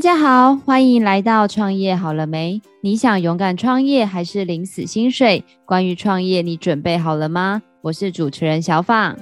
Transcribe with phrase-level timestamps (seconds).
[0.00, 2.62] 大家好，欢迎来到创业好了没？
[2.80, 5.44] 你想勇敢创业还是领死薪水？
[5.66, 7.60] 关于创业，你准备好了吗？
[7.82, 9.14] 我是主持人小放，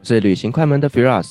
[0.00, 1.30] 我是旅行快门的 Firas。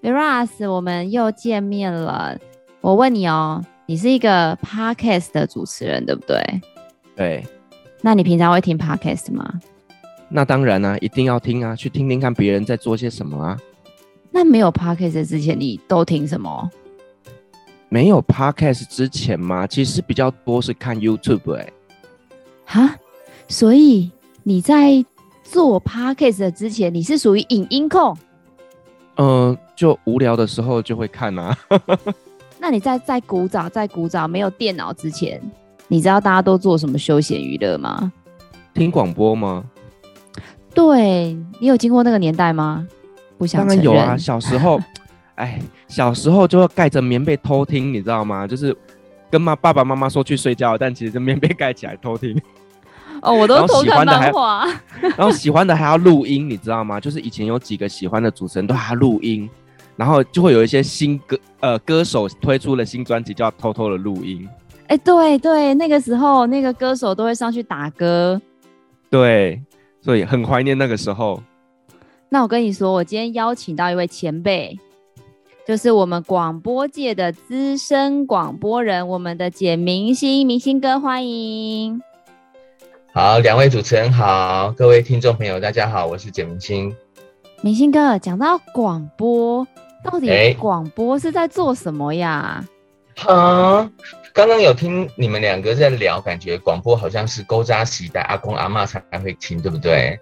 [0.00, 2.38] Firas，我们又见面了。
[2.80, 6.60] 我问你哦，你是一个 Podcast 的主持人，对不对？
[7.16, 7.44] 对。
[8.02, 9.54] 那你平常会听 Podcast 吗？
[10.28, 13.58] 那当然啊，一定要听啊，去听听看别人在做些什么啊。
[14.30, 16.70] 那没有 Podcast 之前，你都听什么？
[17.90, 19.66] 没有 Podcast 之前吗？
[19.66, 21.72] 其实比较多是看 YouTube 哎、欸。
[22.64, 22.96] 哈，
[23.48, 24.10] 所以
[24.44, 25.04] 你在
[25.42, 28.16] 做 Podcast 之前，你是属于影音控？
[29.16, 31.56] 嗯、呃，就无聊的时候就会看啊。
[32.60, 35.42] 那你在在古早在古早没有电脑之前，
[35.88, 38.12] 你知道大家都做什么休闲娱乐吗？
[38.72, 39.64] 听广播吗？
[40.72, 42.86] 对，你有经过那个年代吗？
[43.36, 43.66] 不想。
[43.66, 44.80] 当然有啊，小时候，
[45.40, 48.46] 哎，小时候就会盖着棉被偷听，你知道吗？
[48.46, 48.76] 就是
[49.30, 52.40] 跟妈爸爸妈妈说去睡觉，但其实这棉被盖起来偷听。
[53.22, 54.66] 哦，我都偷看漫画。
[55.16, 57.00] 然后喜欢的还要录音，你知道吗？
[57.00, 59.48] 就是以前有几个喜欢的主持人都还要录音，
[59.96, 64.48] 然后就会有一些新歌呃歌手推出了新专辑，就要偷偷的录音。
[64.88, 68.40] 哎，对对，那个时候那个歌手都会上去打歌。
[69.08, 69.60] 对。
[70.02, 71.42] 所以很怀念那个时候。
[72.30, 74.74] 那我跟你说，我今天邀请到一位前辈，
[75.70, 82.02] 就是我们广播界的资深广播人，我们的简明星，明星哥，欢迎。
[83.12, 86.92] 好，两位主持人好，各位听众朋友，大家好，我是简明星。
[87.62, 89.64] 明星哥，讲到广播，
[90.02, 92.64] 到底广播是在做什么呀？
[93.14, 93.88] 哈。
[94.32, 100.18] 刚刚有听你们两个在聊，感觉广播好像是勾扎时代阿公阿嬷才会听，对不对？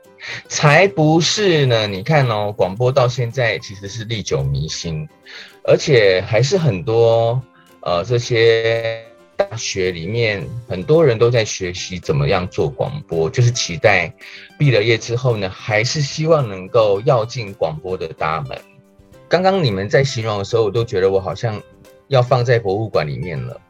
[0.49, 1.87] 才不是呢！
[1.87, 5.07] 你看哦，广播到现在其实是历久弥新，
[5.65, 7.41] 而且还是很多
[7.83, 9.05] 呃这些
[9.37, 14.13] 大学里面很多人都在学习怎么样做广播，就是期待
[14.59, 18.59] 毕了业之后呢，还是希望能够要进广播的大门。
[19.29, 21.61] 刚刚你们在形容的时候，我都觉得我好像
[22.09, 23.61] 要放在博物馆里面了。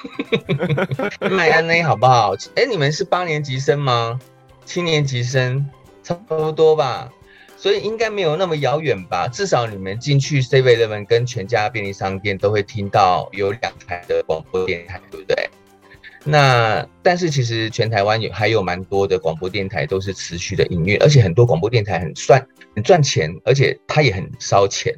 [1.30, 2.34] 麦安内好不好？
[2.56, 4.20] 哎、你们是八年级生吗？
[4.64, 5.68] 七年级生
[6.02, 7.10] 差不多吧，
[7.56, 9.26] 所以应该没有那么遥远吧。
[9.26, 15.50] 至少你们进去 7-Eleven 跟全家便利商店都会听到有两台的广播电台，对不对？
[16.24, 22.46] 那但是其实全台湾有还有蛮多的广播电台都是持续的营运，而且很多广播电台很赚
[22.76, 24.94] 很赚钱，而且它也很烧钱。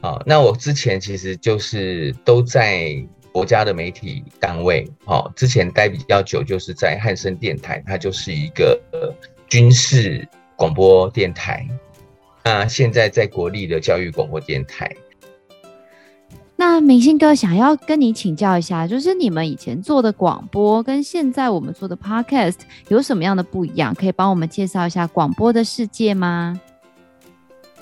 [0.00, 3.04] 好，那我之前其实就是都在。
[3.32, 8.78] 国家的媒体单位，哦，之前待比较久，就是在汉声电台，它就是一个
[9.48, 11.66] 军事广播电台。
[12.44, 14.94] 那现在在国立的教育广播电台。
[16.56, 23.94] 那明星哥想要跟你请教一下，就是你们以前做的广播跟现在我们做的 Podcast 有什么样的不一样？
[23.94, 26.60] 可以帮我们介绍一下广播的世界吗？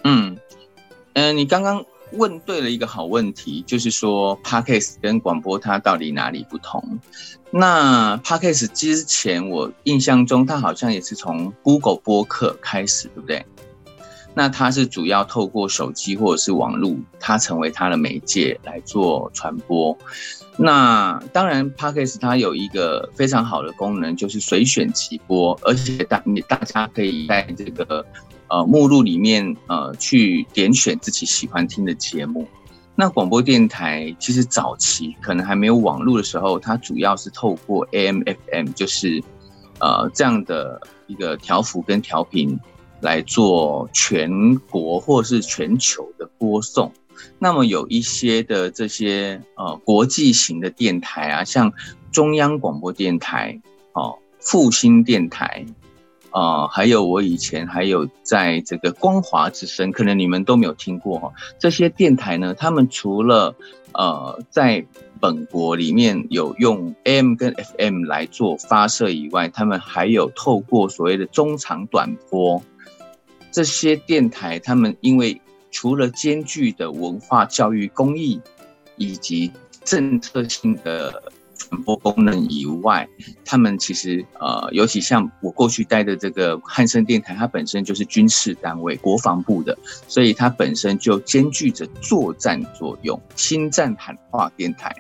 [0.05, 0.35] 嗯，
[1.15, 1.85] 嗯、呃，你刚刚。
[2.13, 6.99] 问对了一个好问题，就是说 Podcast 跟广播它到底哪里不同？
[7.51, 13.45] 那 Podcast 之前我印象中，它好像也是从 Google 播客开始，对不对？
[14.35, 19.97] 那它是主要透过手机或者是网络，它成为它的媒介来做传播。
[20.57, 28.05] 那当然，Podcast 它有一个非常好的功能，就是随选即播，而且大大家可以在这个。
[28.51, 32.47] 呃，目录里面呃，去点选自己喜欢听的节目。
[32.97, 39.23] 那广播电台其实早期可能还没有网络的时候，它主要是透过 AM、FM，就是
[39.79, 42.59] 呃这样的一个调幅跟调频
[43.01, 46.93] 来做全国或是全球的播送。
[47.39, 51.73] 那么有一些的这些呃国际型的电台啊，像
[52.11, 53.61] 中央广播电台、
[53.93, 55.65] 哦复兴电台。
[56.31, 61.33] 啊、还有我以前还有在这个光华之声，可能你们都没有听过哈。
[61.59, 63.55] 这些电台呢，他们除了
[63.93, 64.87] 呃在
[65.19, 72.63] 本国里面有用 AM 跟 FM 来做发射以外，他们还有透过所谓的中长短波。
[73.51, 75.41] 这些电台他们因为
[75.73, 78.41] 除了兼具的文化教育公益
[78.97, 79.51] 以及
[79.85, 81.23] 政策性的。
[81.71, 83.09] 传播功能以外，
[83.45, 89.79] 他们其实呃，尤其像我过去待的这个汉声电台，它本身就是军事单位、国防部的，
[90.09, 93.21] 所以它本身就兼具着作战作用。
[93.37, 94.95] 心战喊话电台，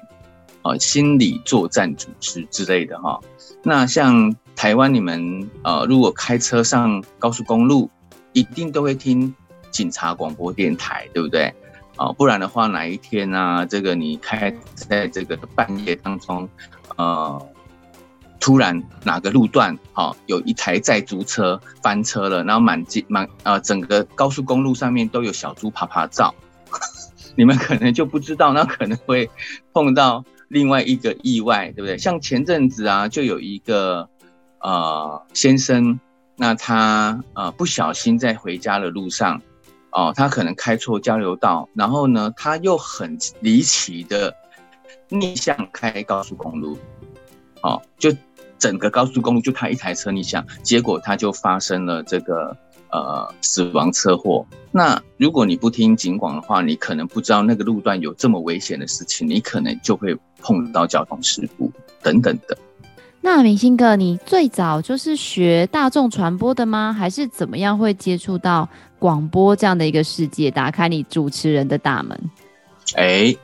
[0.62, 3.20] 呃，心理作战组织之类的哈。
[3.64, 7.90] 那像台湾，你们呃，如果开车上高速公路，
[8.32, 9.34] 一定都会听
[9.72, 11.52] 警察广播电台，对不对？
[12.00, 16.48] 啊，不然的话哪一天啊，这个你开在这个半夜当中，
[16.96, 17.46] 呃。
[18.42, 26.34] 突然哪个路段好、哦、有一台载猪车翻车了，然后满街满呃整个高速公路上面都有小猪爬爬照，
[27.36, 29.28] 你们可能就不知道，那可能会
[29.74, 31.98] 碰到另外一个意外，对不对？
[31.98, 34.08] 像前阵子啊，就有一个
[34.60, 36.00] 呃先生，
[36.34, 39.42] 那他呃不小心在回家的路上，
[39.92, 44.34] 哦，他可能开错交流道，然后呢，他又很离奇的
[45.08, 46.78] 逆向开高速公路，
[47.62, 48.14] 哦，就。
[48.58, 52.54] 整个高速公路就他一台车逆向，结果他就发生了这个
[52.90, 54.44] 呃死亡车祸。
[54.70, 61.72] 那如果你不听警广的话，你可能不知道那个路段有这么危险的事情，你可能就会碰到交通事故
[62.02, 62.58] 等等的。
[63.20, 66.92] 那明星哥，你最早就是学大众传播的吗？
[66.92, 68.68] 还是怎么样会接触到
[68.98, 72.18] 广播这样的一个世界，打开你主持人的大门？
[72.96, 73.36] 哎，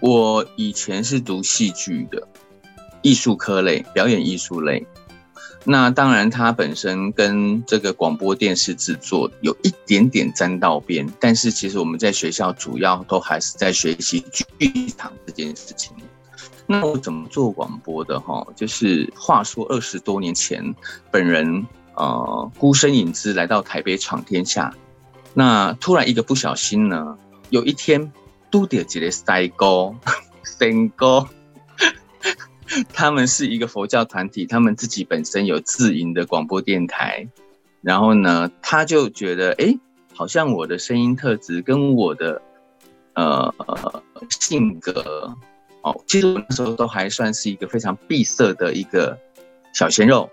[0.00, 2.28] 我以前是读戏剧的。
[3.04, 4.86] 艺术科类，表演艺术类，
[5.64, 14.46] 那当然它本身跟这个广播电视制作有一点点沾到边，但是其实我们在学校主要都还是在学习剧
[14.96, 15.92] 场这件事情。
[16.66, 18.46] 那我怎么做广播的哈？
[18.54, 20.74] 就是话说二十多年前，
[21.10, 24.72] 本人呃孤身影子来到台北闯天下，
[25.34, 27.16] 那突然一个不小心呢，
[27.50, 28.12] 有一天
[28.50, 29.94] 都得几个塞沟，
[30.44, 31.26] 神沟。
[32.94, 37.28] 他们是一个佛教团体，他们自己本身有自营的广播电台，
[37.82, 39.78] 然后呢，他就觉得，哎，
[40.14, 42.40] 好像我的声音特质跟我的
[43.14, 43.52] 呃
[44.30, 45.36] 性格，
[45.82, 49.18] 哦，其实我那时候都还算是一个非常闭塞的一个
[49.74, 50.30] 小鲜肉，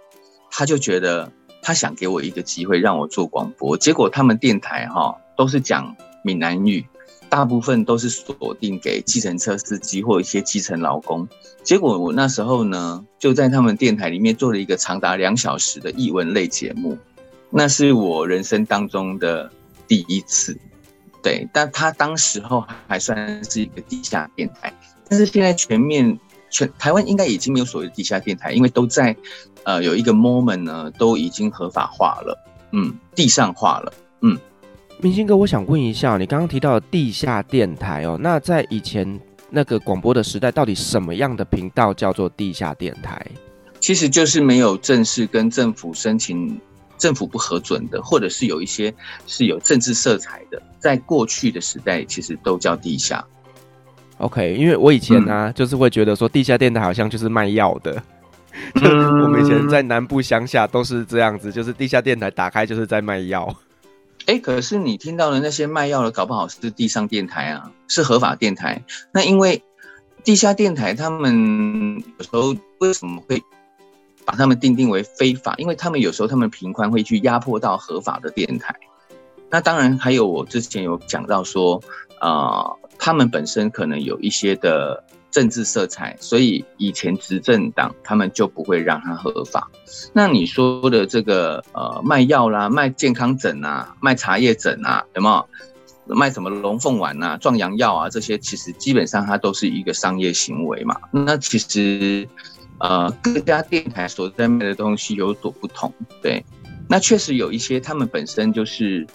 [0.51, 1.31] 他就觉得
[1.61, 6.85] 他想给我一个机会让我做广播，结果他们电台哈、哦、都是讲闽南语。
[7.29, 11.27] 大部分都是锁定给计程车司机或一些基层劳工。
[11.61, 16.97] 结果我那时候呢，就在他们电台里面做了一个长达两小时的译文类节目，
[17.51, 19.51] 那是我人生当中的
[19.87, 20.57] 第一次。
[21.21, 24.73] 对，但他当时候还算是一个地下电台，
[25.09, 26.19] 但是现在全面
[26.49, 29.15] 全台湾应该已经没有所谓的地下电台，因为都在
[29.63, 32.37] 呃有一个 moment 呢，都已经合法化了，
[32.71, 34.37] 嗯，地上化了，嗯。
[35.01, 39.19] 明星哥，我想问一下，你刚刚提到的地下电台哦，那在以前
[39.49, 43.25] 那个广播的时代，到底什么样的频道叫做地下电台？
[43.79, 46.59] 其实就是没有正式跟政府申请，
[46.97, 48.93] 政府不核准的，或者是有一些
[49.25, 53.25] 是有政治色彩的，在过去的时代，其实都叫地下。
[54.19, 58.01] OK，因为我以前呢、啊，嗯、就是会觉得说地下电台好像就是卖药的，
[58.75, 63.55] 嗯、我们以前在南部乡下都是这样子，就是地下电台打开就是在卖药。
[64.25, 68.83] 哎，可是你听到的那些卖药的，搞不好是地上电台啊，是合法电台。
[69.11, 69.63] 那因为
[70.23, 73.41] 地下电台，他们有时候为什么会
[74.25, 75.55] 把他们定定为非法？
[75.57, 78.75] 因为他们有时候他们频宽会去压迫到合法的电台。
[79.49, 81.81] 那当然还有我之前有讲到说，
[82.19, 85.03] 啊、呃，他们本身可能有一些的。
[85.31, 89.69] 政治色彩，所以以前执政党他们就不会让它合法。
[90.11, 98.09] 那你说的这个呃卖药啦、卖健康枕啊、卖茶叶枕啊，有没有卖什么龙凤丸啊、壮阳药啊？
[98.09, 100.95] 这些其实基本上它都是一个商业行为嘛。
[101.11, 102.27] 那其实
[102.79, 106.43] 呃各家电台所在卖的东西有所不同，对。
[106.87, 109.05] 那确实有一些他们本身就是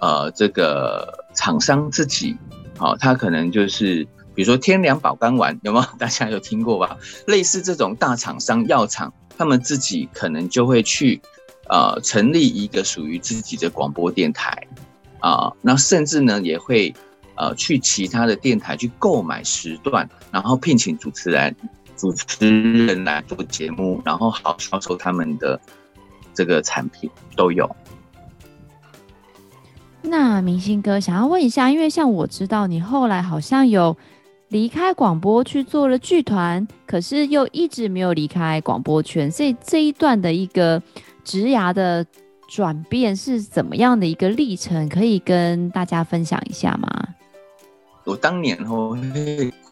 [0.00, 2.36] 呃这个厂商自己，
[2.80, 4.08] 好、哦，他可能就是。
[4.32, 5.84] 比如说天良保肝丸有没有？
[5.98, 6.96] 大家有听过吧？
[7.26, 11.20] 类似这种大厂商药厂，他们自己可能就会去，
[11.68, 14.56] 呃，成立一个属于自己的广播电台，
[15.18, 16.94] 啊、那甚至呢也会，
[17.34, 21.54] 呃，去其他的电台去购买时段，然后聘请主持人、
[21.96, 25.60] 主持人来做节目，然后好销售他们的
[26.32, 27.68] 这个产品都有。
[30.02, 33.96] 那明星哥想要问一下，因为像我知道你后来好像有。
[34.50, 40.82] 离开广播去做了剧团，可是又一直没有离开广播圈，所以这一段的一个
[41.22, 42.04] 职涯的
[42.48, 44.88] 转变是怎么样的一个历程？
[44.88, 46.90] 可以跟大家分享一下吗？
[48.04, 48.98] 我当年哦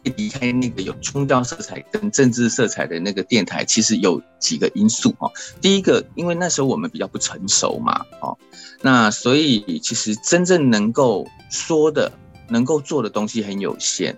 [0.03, 5.31] 离开那个有宗教色彩跟政治色彩的那个电台，其实有几个因素哈。
[5.61, 8.37] 第一个，因为那时候我们比较不成熟嘛，哦，
[8.81, 12.11] 那所以其实真正能够说的、
[12.47, 14.17] 能够做的东西很有限。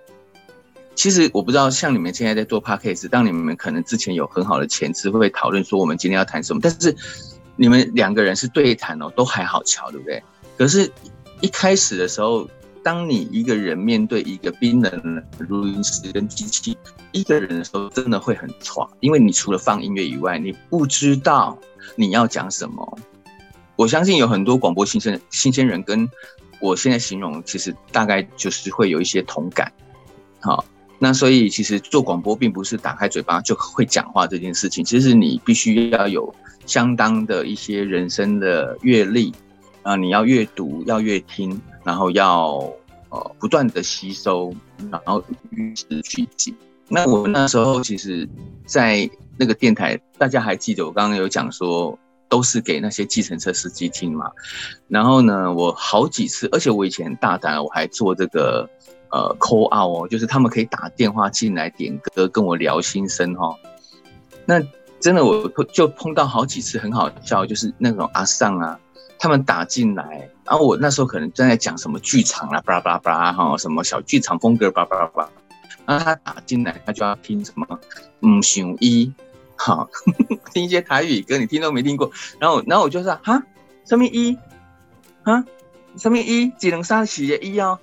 [0.94, 6.60] 其实我不知道，像你们现在在做 podcast，当你们可能之前有很好的前置，会不会讨论说我们今天要谈什么？
[6.62, 6.96] 但是
[7.56, 10.22] 你们两个人是对谈哦，都还好瞧，对不对？
[10.58, 10.92] 可是，
[11.40, 12.48] 一开始的时候，
[12.84, 16.78] 当你一个人面对一个冰冷的录音室跟机器
[17.12, 21.58] 一个人的时候，真的会很喘，因为你除了放音乐以外，你不知道
[21.96, 22.98] 你要讲什么。
[23.76, 26.10] 我相信有很多广播新鲜新鲜人跟
[26.60, 29.72] 我现在形容，其实大概就是会有一些同感。
[30.40, 30.66] 好，
[31.00, 36.34] 那所以其实做广播并不是打开嘴巴就会讲话这件事情，其实你必须要有
[36.66, 39.34] 相当的一些人生的阅历
[39.82, 42.72] 啊，你要阅读，要阅听，然后要
[43.10, 44.54] 呃不断的吸收，
[44.92, 46.56] 然后与时俱进。
[46.88, 48.28] 那我那时候其实，
[48.66, 51.98] 在那个电台，大家还记得我刚刚有讲说。
[52.32, 54.32] 都是给那些计程车司机听嘛，
[54.88, 58.70] 然后呢，我好几次，而且我以前很大胆，我还做这个
[59.10, 63.54] 呃 call out 哦，就是他们可以打电话进来点歌，跟我聊心声哈。
[64.46, 64.64] 那
[65.02, 68.80] 真的我就碰到好几次很好笑，就是那种阿尚啊，
[69.22, 75.30] 他们打进来，然后我那时候可能正在讲什么剧场啦，巴拉巴拉巴拉哈，什么小剧场风格，巴拉巴拉巴拉，
[75.86, 77.80] 然后他打进来，他就要听什么
[78.22, 79.14] 嗯，想一。
[79.56, 79.88] 哈，
[80.52, 82.10] 听一些台语歌，你听都没听过。
[82.40, 83.44] 然后，然后我就说哈，
[83.86, 84.36] 什么一，
[85.22, 85.46] 哈，
[85.98, 87.78] 什么一，只能上企业一哦。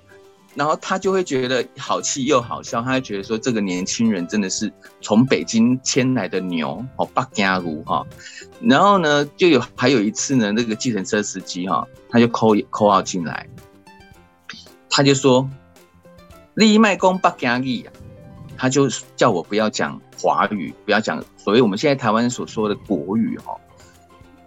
[0.55, 8.05] 然后他就会觉得好气又好笑，他就觉得说这个年轻人真的是从北京牵来的牛哦，八加五哈。
[8.61, 13.47] 然后呢，就有还有一次呢，那个计程车司机哈，他就 call call out 进来，
[14.89, 15.49] 他就说，
[16.55, 17.91] 你卖讲八加二。
[18.61, 23.55] 他就叫我不要讲华语，不要讲所谓我们现在台湾所说的国语哈。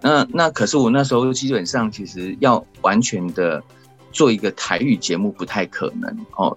[0.02, 3.64] 那那可是我那时候基本上其实要完全的
[4.12, 6.56] 做一个台语节目不太可能哦，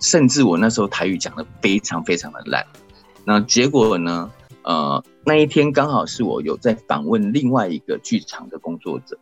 [0.00, 2.64] 甚至我那时候台语讲的非常非常的烂。
[3.24, 4.30] 那结果呢？
[4.64, 9.18] 呃，那一天刚好是我有在访问另外一个剧场的工作者，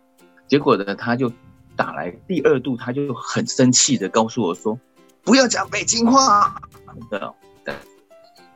[0.46, 1.32] 结果呢，他就
[1.74, 4.78] 打来第二度，他就很生气的告诉我说
[5.24, 6.62] ：“不要讲北京话。”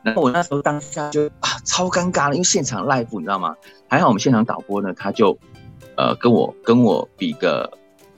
[0.01, 3.53] 然后我那时候当下就啊超尴尬了，因为现场 live 你知道吗？
[3.89, 5.37] 还好我们现场导播呢，他就
[5.97, 7.69] 呃跟我跟我比个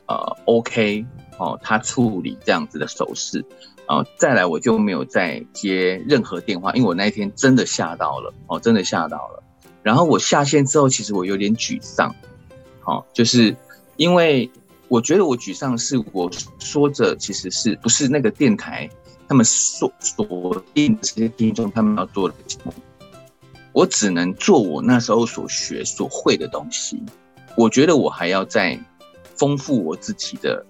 [0.09, 1.05] 呃 OK
[1.37, 3.45] 哦，他处理这样子的手势，
[3.87, 9.43] 然后再来我就没有再接任何电话，因为我那一天真的吓到了哦，真的吓到了。
[9.83, 12.13] 然后我下线之后，其实我有点沮丧，
[12.83, 13.55] 哦，就是
[13.95, 14.51] 因为
[14.87, 18.89] 我觉得我沮丧是我说着其实是不是那个电台。
[19.27, 22.73] 他们锁锁定这些听众，他们要做的节目，
[23.71, 26.99] 我只能做我那时候所学所会的东西。
[27.55, 28.79] 我觉得我还要再
[29.39, 30.63] 丰富我自己的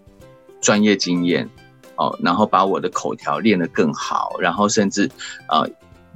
[0.62, 1.50] 专业经验，
[1.98, 5.10] 哦，然后把我的口条练得更好，然后甚至
[5.50, 5.68] 呃，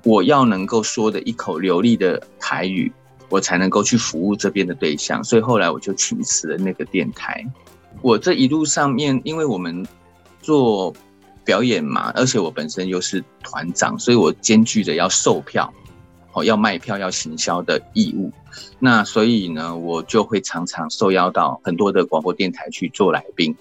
[0.03, 2.89] 我要能够说的一口流利的台语，
[3.27, 5.21] 我才能够去服务这边的对象。
[5.23, 7.43] 所以后来我就请辞了那个电台。
[8.01, 9.85] 我这一路上面，因为我们
[10.41, 10.93] 做。
[11.45, 15.73] 表演嘛，而且我本身又是团长，所以我兼具着要售票、
[16.33, 18.31] 哦，要卖票、要行销的义务。
[18.79, 23.55] 那所以呢，我就会常常受邀到很多的广播电台去做来宾。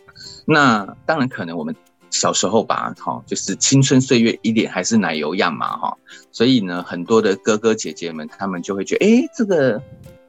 [0.44, 1.74] 那当然，可能我们
[2.10, 5.96] 小时候吧，哈，就是青春岁月一点还是奶油样嘛，哈。
[6.30, 9.80] 所以呢，很多的哥哥姐姐们，他们就会觉得，哎，这个。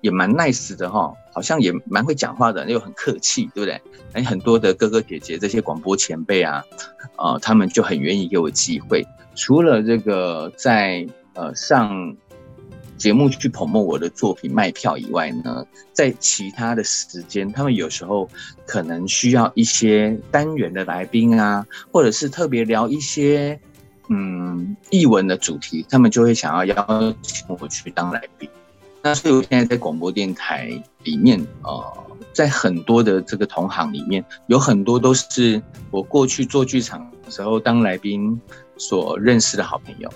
[0.04, 3.82] 也蛮 nice 的哈，好像也蛮会讲话的，又很客气，对不对？
[4.12, 6.62] 哎，很多的哥哥姐姐这些广播前辈啊，
[7.16, 9.08] 呃，他们就很愿意给我机会。
[9.34, 12.18] 除了这个在呃上
[12.98, 18.30] 节目去 promote 我的作品卖票以外呢，在其他的时间，他们有时候
[18.66, 23.60] 可能需要一些单元的来宾啊，或者是特别聊一些
[24.10, 28.50] 嗯译文的主题，他们就会想要邀请我去当来宾。
[29.02, 31.94] 那所以我现在在广播电台里面，呃，
[32.32, 38.40] 在很多的这个同行里面，有很多都是我过去做剧场的时候当来宾
[38.78, 40.10] 所认识的好朋友。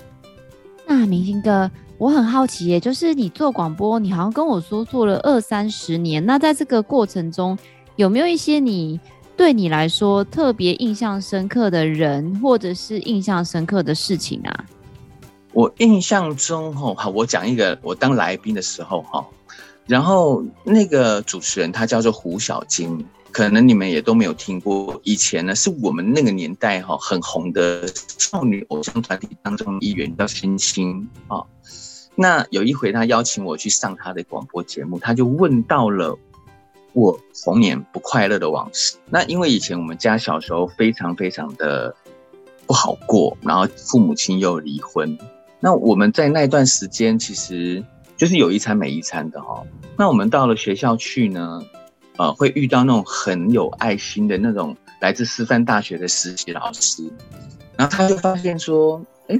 [0.87, 7.57] 那明星哥，我很好奇耶，就是你做广播，你好像跟我说做了二三十年，那在这个过程中，
[7.95, 8.99] 有没有一些你
[9.35, 14.65] 对你来说特别印象深刻的人，或者是印象深刻的事情啊？
[15.53, 19.25] 我印象中，哈，我讲一个，我当来宾的时候，哈，
[19.87, 25.01] 然后那个主持人他叫做胡小金，可能你们也都没有听过。
[25.03, 27.87] 以前呢，是我们那个年代哈很红的
[28.19, 31.41] 少女偶像团体当中一员，叫星星啊。
[32.19, 36.17] 那有一回他邀请我去上他的广播节目，他就问到了
[36.93, 38.97] 我童年不快乐的往事。
[39.11, 41.95] 那因为以前我们家小时候非常非常的
[42.65, 45.15] 不好过，然后父母亲又离婚。
[45.59, 47.83] 那我们在那段时间，其实
[48.15, 49.63] 就是有一餐没一餐的哈。
[49.95, 51.63] 那我们到了学校去呢，
[52.17, 57.03] 呃，会遇到那种很有爱心的那种来自师范大学的实习老师，
[57.75, 59.39] 然后他就发现说，哎，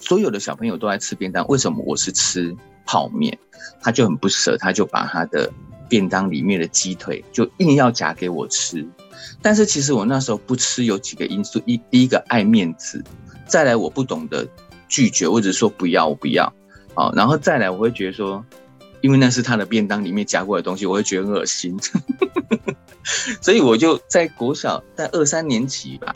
[0.00, 3.38] 所有的小朋友都在吃便当，为什么我是吃泡面？
[3.80, 5.50] 他就很不舍，他就把他的
[5.88, 8.84] 便当里面的鸡腿就硬要夹给我吃。
[9.40, 13.04] 但是其实我那时候不吃有几个因素，一第一个爱面子，
[13.46, 14.46] 再来我不懂得
[14.88, 16.52] 拒绝，或者说不要我不要，
[16.94, 18.44] 啊，然后再来我会觉得说。
[19.02, 21.74] 因为那是他的便当里面夹过的东西，我会觉得很恶心，
[23.40, 26.14] 所以我就在国小在二三年级吧，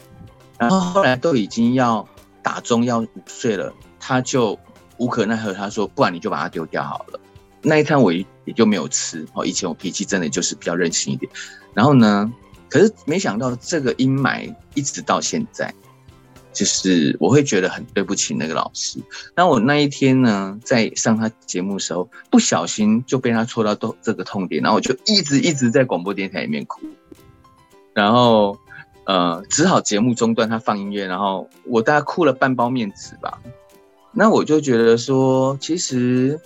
[0.58, 2.06] 然后后来都已经要
[2.44, 4.56] 打钟要午睡了，他就
[4.98, 7.18] 无可奈何，他说：“不然你就把它丢掉好了。”
[7.62, 8.24] 那一餐我也
[8.54, 9.26] 就没有吃。
[9.34, 11.32] 哦，以前我脾气真的就是比较任性一点，
[11.72, 12.32] 然后呢，
[12.68, 15.74] 可是没想到这个阴霾一直到现在。
[16.52, 19.00] 就是我会觉得很对不起那个老师。
[19.34, 26.82] 那我那一天呢，在上他节目的时候，不小心就被他戳到都这个痛点，然后我就一直一直在广播电台里面哭。
[27.92, 28.56] 然后
[29.06, 33.40] 呃，只好节目中断，他放音乐，然后我大概哭了半包面纸吧。
[34.12, 36.40] 那我就觉得说，其实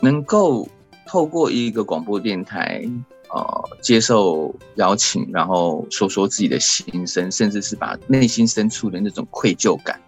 [0.00, 0.68] 能够
[1.06, 2.88] 透过一个广播电台。
[3.34, 9.98] 呃，接受邀请，然后说说自己的心声，甚至是把内心深处的那种愧疚感，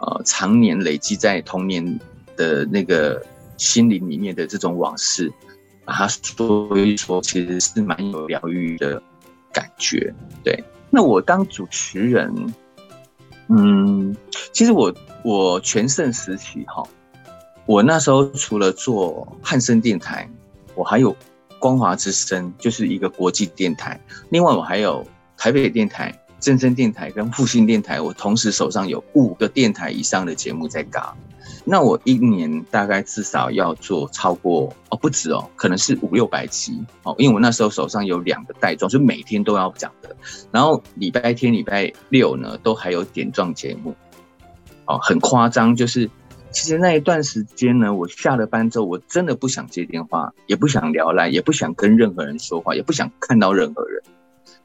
[0.00, 2.00] 呃，常年累积在童年
[2.36, 3.24] 的那个
[3.56, 5.32] 心灵里面的这种往事，
[5.84, 9.00] 把它说一说，其实是蛮有疗愈的
[9.56, 10.12] 感觉。
[10.44, 12.54] 对，那我当主持人，
[13.48, 14.14] 嗯，
[14.52, 14.94] 其实我
[15.24, 16.82] 我全盛时期哈，
[17.64, 20.28] 我那时候除了做汉声电台，
[20.74, 21.16] 我还有。
[21.58, 23.98] 光华之声就是一个国际电台，
[24.28, 25.04] 另外我还有
[25.38, 31.16] 台北电台、正声电台跟复兴电台，我同时手上有五个电台以上的节目在搞。
[31.68, 40.16] 那我一年大概至少要做超过哦，不止哦，可能是五六百集哦，因为我那时候手上有两个带状，就每天都要讲的。
[40.52, 43.94] 然后礼拜天、礼拜六呢，都还有点状节目，
[44.86, 46.08] 哦，很夸张，就是。
[46.52, 54.02] 其实那一段时间呢，我下了班之后，我真的不想接电话，也不想聊赖，也不想跟任何人说话，也不想看到任何人，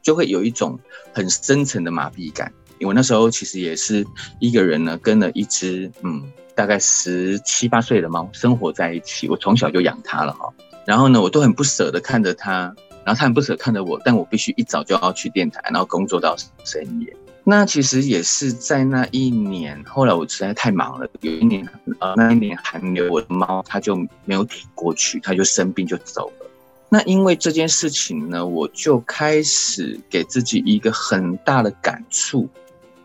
[0.00, 0.78] 就会有一种
[1.12, 2.50] 很深层的麻痹感。
[2.78, 4.06] 因为那时候其实也是
[4.38, 6.22] 一个人呢，跟了一只嗯，
[6.54, 9.28] 大概十七八岁的猫生活在一起。
[9.28, 10.52] 我从小就养它了哈，
[10.84, 17.16] 然后呢，我都很不舍得看着它，然后它很不舍得看着我，但我必须一早就要去电台，然后工作到深夜。
[17.44, 21.08] 那其实也是在那一年，后来我实在太忙了。
[21.22, 26.46] 有一年，呃，那一年寒流，我的猫它就没有挺过去，它就生病就走了。
[26.88, 32.48] 那因为这件事情呢，我就开始给自己一个很大的感触，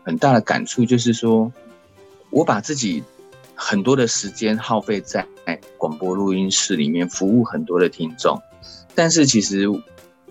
[0.04, 1.50] 很大的感触就是说，
[2.30, 3.02] 我把自己
[3.58, 5.26] 很多的时间耗费在
[5.76, 8.40] 广播录音室里面服务很多的听众，
[8.94, 9.68] 但是其实。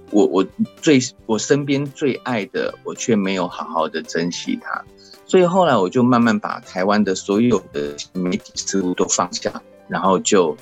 [0.09, 0.47] 我我
[0.81, 4.81] 最我身边最爱的，我却没有好好的珍惜它，
[5.25, 10.55] 所以后来我就慢慢把台湾的所有的媒体事务都放下，然后就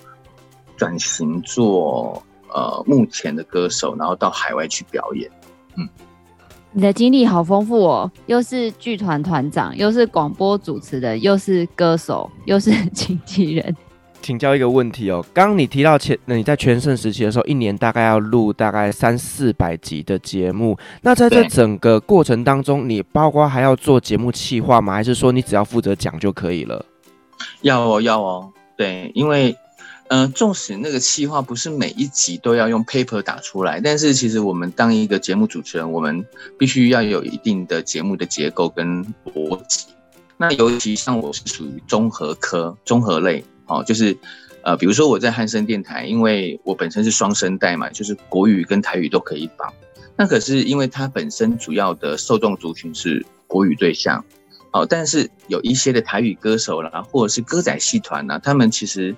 [0.75, 5.29] 转型做呃目前的歌手，然后到海外去表演。
[5.77, 5.87] 嗯，
[6.77, 13.73] 你的经历好丰富哦，又是剧团团长，又是广播主持人，又是歌手，又是经纪人。
[14.21, 20.77] 请教一个问题哦，刚刚你提到前，那你在全盛时期的时候，一年大概要录大概三四百集的节目。
[21.01, 24.95] 那在这整个过程当中，你包括还要做节目企划吗？
[24.95, 26.85] 还是说你只要负责讲就可以了？
[27.61, 28.51] 要哦，要哦。
[28.75, 29.55] 对，因为，
[30.07, 36.25] 呃，纵使那个企划不是每一集都要用 paper 打出来，但是其实我们当一个节目主持人，我们
[36.57, 39.87] 必须要有一定的节目的结构跟逻辑。
[40.37, 43.43] 那尤其像我是属于综合科、综合类。
[43.67, 44.15] 哦，就是，
[44.61, 49.73] 呃，比如说我在汉声电台，因为我本身是双声带嘛，就是国语跟台语都可以放。
[50.15, 54.23] 那可是因为它本身主要的受众族群是国语对象，
[54.71, 59.15] 哦，但是有一些的台语歌手啦，或者是歌仔戏团呐，他们其实，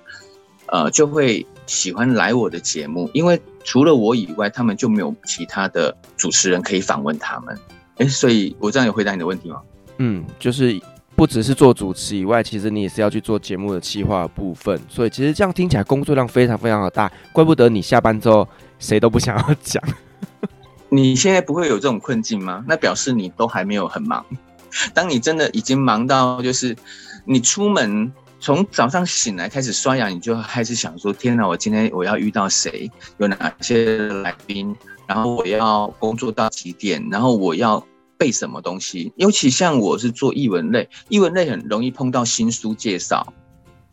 [0.68, 7.58] 呃，就会喜欢来我的节目，因为除了我以外，他们就没有其他的主持人可以访问他们。
[7.96, 9.60] 哎，所以我这样有回答你的问题吗？
[9.98, 10.80] 嗯，就是。
[11.18, 18.46] 不只是做主持以外，其实你也是要去做节目的企划部分，所以其实这样听起来工作量非常非常的大，怪不得你下班之后
[18.78, 19.82] 谁都不想要讲。
[20.88, 22.64] 你现在不会有这种困境吗？
[22.68, 24.24] 那表示你都还没有很忙。
[24.94, 26.76] 当你真的已经忙到就是
[27.24, 32.90] 你出门从早上醒来开始刷牙，你就开始想说：天哪，我今天我要遇到谁？
[33.18, 34.74] 有哪些来宾？
[35.06, 37.08] 然后我要工作到几点？
[37.10, 37.84] 然后我要。
[38.20, 39.12] 背什么东西？
[39.14, 43.32] 尤其像我是做译文类，译文类很容易碰到新书介绍，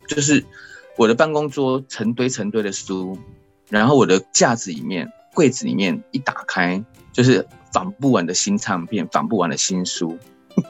[0.08, 0.44] 就是
[0.98, 3.16] 我的办公桌成堆成堆的书，
[3.70, 10.18] 然后我的架子里面柜子里面一打开，就是仿不完的新唱片，仿不完的新书，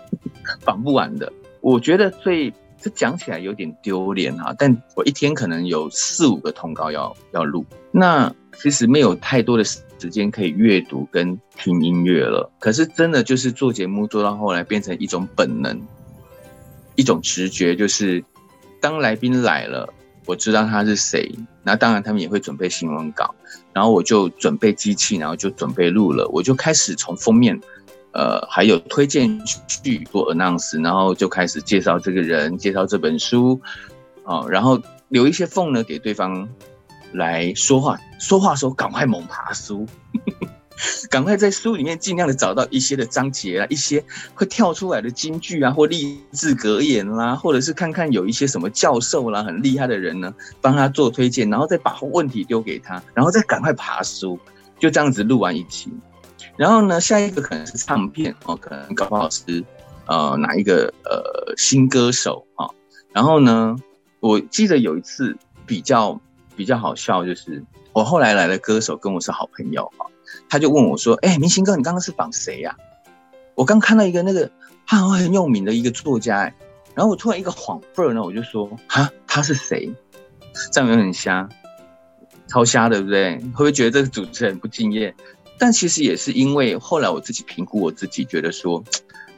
[0.61, 1.33] 仿不完的。
[1.63, 2.53] 我觉得最
[2.87, 12.49] 这讲起来有点丢脸哈，但我一天可能有四五个通告要要录，那其实没有太多的时间可以阅读跟听音乐了。
[12.61, 15.83] 可是真的就是做节目做到后来变成一种本能，
[16.95, 18.23] 一种直觉，就是
[18.81, 19.93] 当来宾来了，
[20.25, 21.29] 我知道他是谁，
[21.65, 23.35] 那当然他们也会准备新闻稿，
[23.73, 27.61] 然后我就准备机器，然后就准备录了，我就开始从封面。
[28.17, 33.61] 呃，还有推荐去做 announce，然后就开始介绍这个人，介绍这本书，
[34.25, 36.49] 哦，然后留一些缝呢给对方
[37.13, 39.87] 来说话，说话的时候赶快猛爬书，
[41.11, 44.03] 赶快在书里面尽量的找到一些的章节啊，一些
[44.35, 54.39] 会跳出来的金句啊，或励志格言啦，或者是看看有一些什么教授啦，很厉害的人呢，帮他做推荐，然后再把问题丢给他，然后再赶快爬书，
[54.79, 55.91] 就这样子录完一期。
[56.57, 59.65] 然后呢，下一个可能是唱片哦，可能搞不好是
[60.07, 62.75] 呃哪一个呃新歌手啊、哦。
[63.13, 63.77] 然后呢，
[64.21, 66.21] 我记得有一次比较
[66.57, 70.11] 比较好笑，就是我后来来的歌手跟我是好朋友啊、哦，
[70.49, 72.77] 他就问我说：“哎，明星哥，你刚刚是访谁呀？”
[73.55, 74.51] 我刚看到一个那个
[74.87, 76.55] 他好像很有名的一个作家哎，
[76.95, 79.91] 然后我突然一个恍惚呢，我就说：“哈，他是谁？”
[80.73, 81.49] 这样有点瞎，
[82.49, 83.37] 超瞎对不对？
[83.37, 85.15] 会不会觉得这个主持人不敬业？
[85.59, 88.85] 但其实也是因为后来我自己评估我自己，觉得说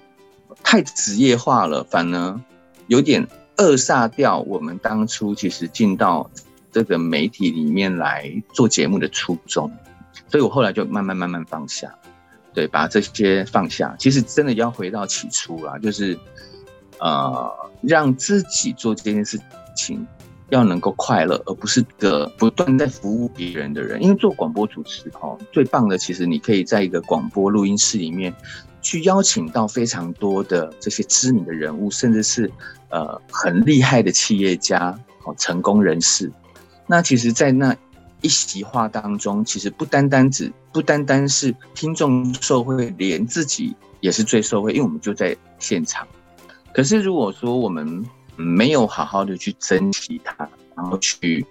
[0.62, 2.40] 太职业化了，反而
[2.88, 3.26] 有点
[3.56, 6.30] 扼杀掉我们当初其实进到
[6.72, 9.70] 这个媒体里面来做节目的初衷，
[10.28, 11.94] 所以我后来就慢慢慢慢放下，
[12.52, 13.94] 对，把这些放下。
[13.98, 16.18] 其实真的要回到起初啦，就是
[16.98, 17.50] 呃，
[17.82, 19.40] 让自己做这件事
[19.76, 20.06] 情。
[20.50, 24.02] 要能够快乐，而不是个不断在服务别人的人。
[24.02, 28.34] 因为做广播主持，哈，最棒的其实你可以在一个广播录音室里面，
[28.80, 32.50] 去邀请到非常多的这些知名的人物，甚至是
[32.88, 36.32] 呃很厉害的企业家、哦成功人士。
[36.86, 37.76] 那其实，在那
[38.22, 46.08] 一席话当中，其实不单单只不单单是听众受惠，连自己也是最受惠，因为我们就在现场。
[46.72, 48.04] 可是如果说我们
[48.38, 51.44] 没有好好的去珍惜它，然后去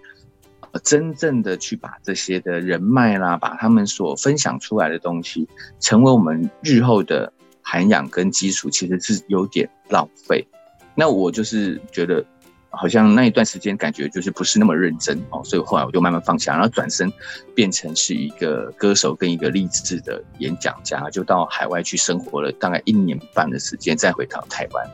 [0.84, 5.48] 真正的去把这些的人脉啦，把他们所分享出来的东西，
[5.80, 10.48] 成为我们日后的涵养跟基础，其实是有点浪费。
[10.96, 12.24] 那我就是觉得，
[12.70, 17.12] 好像那一段时间感觉就是不是那么认真哦，所以后来我就慢慢放下，然后转身
[17.54, 24.90] 变成是一个歌手跟一个励志的演讲家，就到海外去生活了大概一年半的时间，再回到台湾。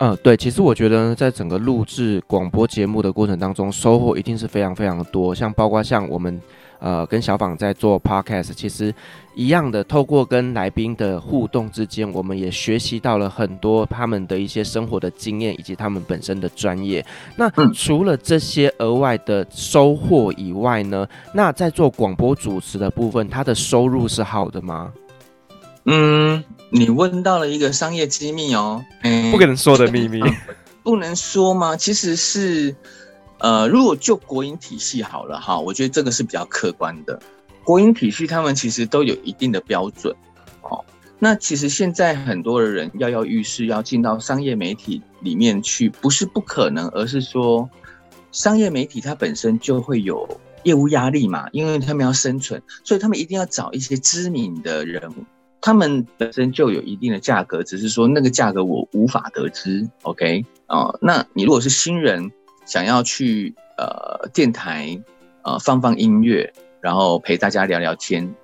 [0.00, 5.34] 嗯，对，其实我觉得在整个录制广播节目的过程当中，收获一定是非常非常的多。
[5.34, 6.40] 像包括像我们，
[6.78, 8.94] 呃，跟小访在做 podcast，其实
[9.34, 17.04] 一样的，透过跟来宾的互动之间，我们也学习到了很多他们的一些生活的经验，以及他们本身的专业。
[17.36, 24.92] 那除了这些额外的收获以外呢，那在做广播主持的部分，他的收入是好的吗？
[25.86, 30.20] 嗯，你问到了一个商业机密哦，嗯、不可能说的秘密，
[30.82, 31.76] 不能说吗？
[31.76, 32.74] 其实是，
[33.38, 37.18] 呃，如果就国营体系好了哈，我觉得这个是比较客观的。
[37.64, 40.14] 国营体系他们其实都有一定的标准，
[40.62, 40.84] 哦，
[41.18, 47.68] 那其实现在很多的人跃跃欲试要进到商业媒体里面去，不是不可能，而是说
[48.30, 50.28] 商业媒体它本身就会有
[50.64, 55.24] 业务压力嘛，因为他们要生存，所以他们一定要找一些知名的人物。
[55.60, 59.88] 他们本身就有一定的价格，只是说那个价格我无法得知。
[60.02, 62.30] OK 哦，那你如果是新人，
[62.64, 65.00] 想要去呃电台
[65.42, 68.34] 呃放放音乐，然后陪大家聊聊天，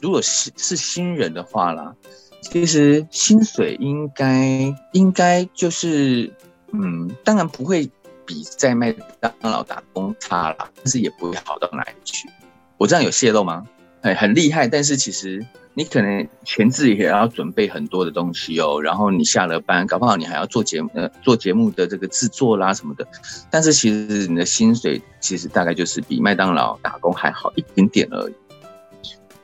[0.00, 1.94] 如果是是新人的话啦，
[2.40, 6.32] 其实薪水应该应该就是
[6.72, 7.90] 嗯，当然不会
[8.24, 12.28] 比在麦当劳打工差啦，但是也不会好到哪里去。
[12.76, 13.66] 我这样有泄露吗？
[14.02, 15.46] 哎，很厉害，但是其实。
[15.72, 23.06] 你可能前置也要准备很多的东西哦，然后你下了班，搞不好你还要做节目，呃，做节目的这个制作啦什么的。
[23.48, 28.34] 但是其实你的薪水其实大概就是比麦当劳打工还好一点点而已。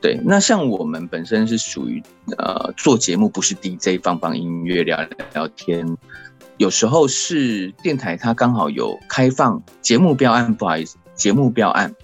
[0.01, 2.03] 对，那像我们本身是属于
[2.37, 4.99] 呃做节目，不是 DJ 放放音乐聊
[5.33, 5.97] 聊天，
[6.57, 11.95] 有时候是电台它刚好有开放节目标案，不好意思，节目标案。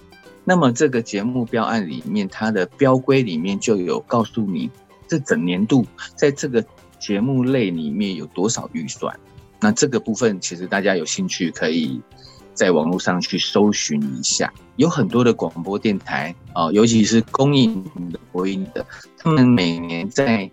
[0.45, 4.69] 那么这个节目标案里面，它的标规里面就有告诉你，
[5.07, 6.63] 这整年度在这个
[6.99, 9.17] 节目类里面有多少预算。
[9.59, 12.01] 那这个部分其实大家有兴趣可以
[12.53, 18.85] 在网络上去搜寻一下，有很多的广播电台啊、尤其是公营的、播音的，
[19.17, 20.51] 他们每年在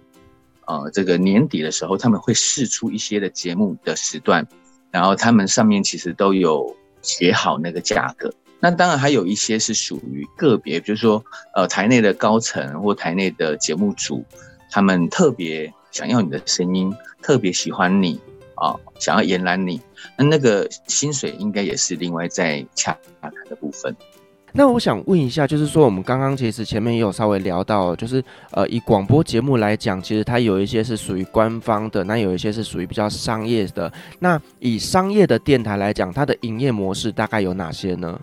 [0.67, 4.47] 呃这个年底的时候，他们会试出一些的节目的时段，
[4.93, 8.33] 然后他们上面其实都有写好那个价格。
[8.61, 14.25] 那当然还有一些是属于个别，比如说呃台内的高层或台内的节目组，
[14.71, 18.21] 他们特别想要你的声音，特别喜欢你。
[18.63, 19.81] 啊、想要延揽你，
[20.19, 23.97] 那那个薪水应该也是另外在洽谈的部分。
[24.53, 33.91] 那我想问一下，就是说我们刚刚其实前面也有稍微聊到，就是呃以广播节目来讲，其实它有一些是属于官方的，那有一些是属于比较商业的。
[34.19, 38.21] 那以商业的电台来讲，它的营业模式大概有哪些呢？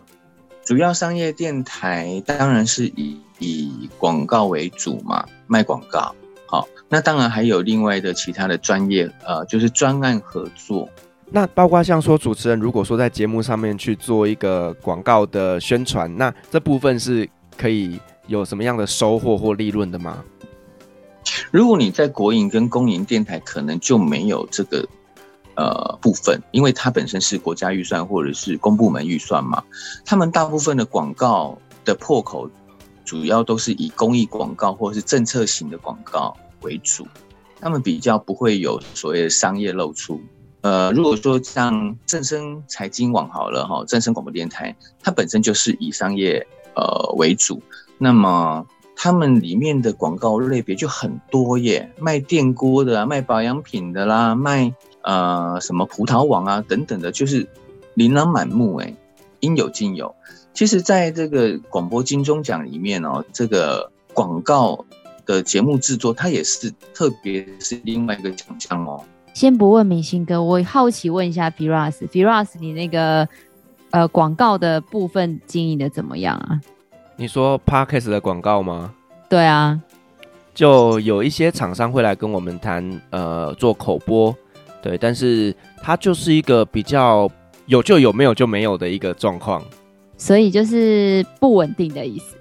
[0.67, 6.13] 主要商业电台当然是以以广告为主嘛，卖广告。
[6.45, 10.89] 好，那当然还有另外的其他的专业，呃，就是专案合作。
[11.32, 20.21] 那包括像说主持人，如果说在节目上面去做一个广告的宣传，那这部分是可以有什么样的收获或利润的吗？
[21.49, 24.86] 如果你在国营跟公营电台，可能就没有这个
[25.58, 29.62] 呃部分，因为它本身是国家预算或者是公部门预算嘛，
[30.06, 32.50] 他们大部分的广告的破口。
[33.08, 37.08] 主要都是以公益广告或者是政策型的广告为主，
[37.62, 40.20] 他们比较不会有所谓的商业露出。
[40.60, 47.63] 呃，如果说像正声财经网好了哈，正声广播电台，它本身就是以商业呃为主，
[47.98, 54.74] 那么他们里面的广告类别就很多耶，卖电锅的啊，卖保养品的啦，卖
[55.08, 57.48] 呃什么葡萄网啊等等的，就是
[57.93, 58.93] 琳琅满目哎，
[59.39, 60.13] 应有尽有。
[60.54, 64.84] 其实，在这个广播金钟奖里面哦，这个广告
[65.26, 69.02] 的节目制作，它也是特别是另外一个奖项哦。
[69.34, 73.28] 先不问明星哥，我好奇问一下 Firas，Firas，你那个
[73.91, 76.60] 呃广告的部分经营的怎么样啊？
[77.15, 78.93] 你说 parkas 的广告吗？
[79.30, 79.80] 对啊，
[80.56, 84.36] 就有一些厂商会来跟我们谈，呃，做口播，
[84.88, 87.30] 对，但是它就是一个比较
[87.65, 89.62] 有就有，没有就没有的一个状况。
[90.15, 92.38] 所以就是不稳定的意思。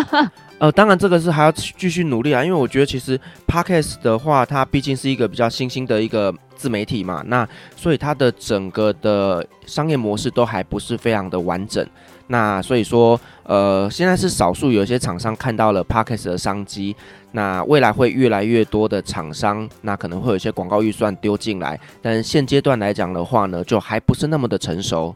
[0.58, 11.86] 呃，当然这个是还要继续努力啊，因为我觉得其实 Podcast 的话，它毕竟是一个比较新兴的一个自媒体嘛，那所以它的整个的商业模式都还不是非常的完整。
[12.28, 16.96] 那所以说，呃，现在是少数有一些厂商看到了 Podcast 的商机，
[17.36, 25.14] 那未来会越来越多的厂商，那可能会有一些广告预算丢进来，但现阶段来讲的话呢，就还不是那么的成熟。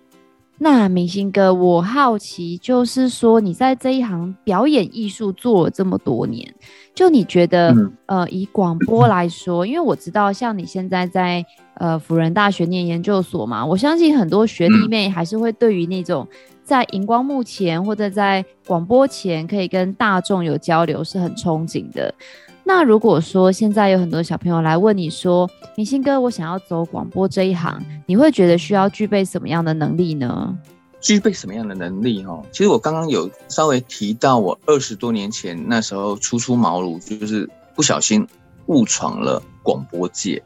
[0.58, 6.54] 那明星哥，我好奇，就是说你在这一行表演艺术做了这么多年，
[6.94, 11.42] 就你觉得，嗯、呃，以广播来说，因为我知道像你现在在
[11.76, 16.28] 呃辅仁大学念研究所嘛，我相信很多学弟妹还是会对于那种
[16.70, 22.14] 在荧光幕前或者在广播前可以跟大众有交流是很憧憬的。
[22.62, 30.56] 那如果说现在有很多小朋友来问你说，明星哥，我想要走广播这一行，你会觉得需要具备什么样的能力呢？
[31.00, 32.24] 具备什么样的能力？
[32.24, 38.24] 哈，其实我刚刚有稍微提到，我二十多年前那时候初出茅庐，就是不小心
[38.66, 40.40] 误闯了广播界。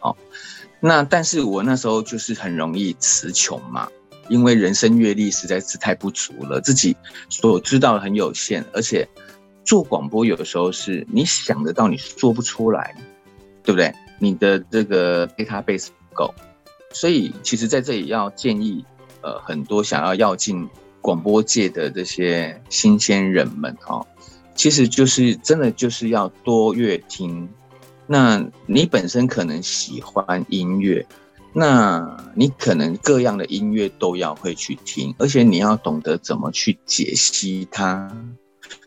[0.00, 0.16] 好，
[0.80, 3.86] 那但是我那时候就是很容易词穷嘛，
[4.30, 6.96] 因为人生阅历实在是太不足了，自己
[7.28, 9.06] 所知道的很有限，而且。
[9.62, 12.96] 做广播有的时候是你想得到，你说不出来，
[13.62, 13.92] 对不对？
[14.18, 16.34] 你的这个 database 不够，
[16.92, 18.84] 所以其实在这里要建议，
[19.20, 20.66] 呃，很多想要要进
[21.00, 24.04] 广播界的这些新鲜人们哈，
[24.56, 27.48] 其实就是真的就是要多乐听。
[28.06, 31.06] 那你本身可能喜欢音乐，
[31.52, 38.10] 那你可能各样的音乐都要会去听，而且你要懂得怎么去解析它。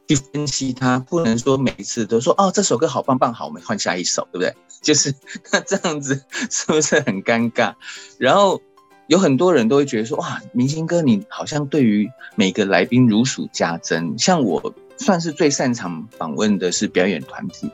[0.05, 4.53] 去分析它，不能说每一次都说哦，这首歌好棒棒，好，我们换下一首，对不对？
[4.83, 5.15] 就是
[5.51, 7.73] 那这样子是不是很尴尬？
[8.17, 8.61] 然后
[9.07, 14.19] 有很多人都会觉得说哇，明星哥你好像对于每个来宾如数家珍。
[14.19, 17.71] 像我算是最擅长访问的是表演团体，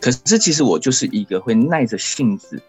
[0.00, 2.60] 可是其实我就是一个会耐着性子。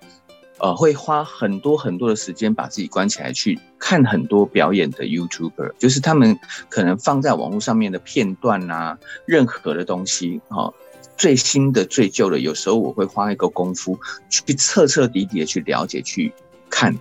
[0.62, 8.96] 呃，会花很多很多的时间把自己关起来去看很多表演的 YouTuber，就是他们可能放在网络上面的片段啊，
[9.26, 10.72] 任何的东西，哈，
[11.18, 16.32] 最新的、最旧的，有时候我会花一个功夫去彻彻底底的去了解、去
[16.70, 16.96] 看。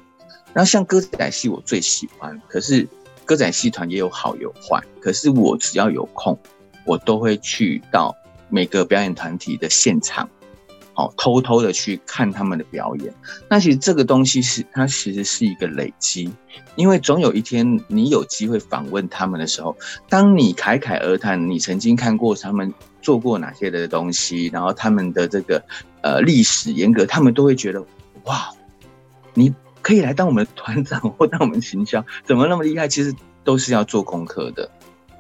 [0.55, 2.89] 然后像歌仔戏，我最喜欢，可是
[3.27, 6.39] 歌仔戏团也有好有坏，可是我只要有空，
[6.87, 8.17] 我都会去到
[8.49, 10.27] 每个表演团体的现场。
[11.01, 13.15] 哦，偷偷的去看他们的表演。
[13.49, 16.31] 那其实这个东西是它其实是一个累积，
[16.77, 19.75] 因为总有一天你有机会访问他们的时候，
[20.11, 25.65] 当你侃侃而谈，你曾经看过他们做过哪些的东西，然后他们的这个
[26.03, 27.81] 呃历史严格，他们都会觉得
[28.25, 28.51] 哇，
[29.33, 32.87] 你可以来当我们团长或当我们行销，怎么那么厉害？
[32.89, 34.71] 其实都是要做功课的。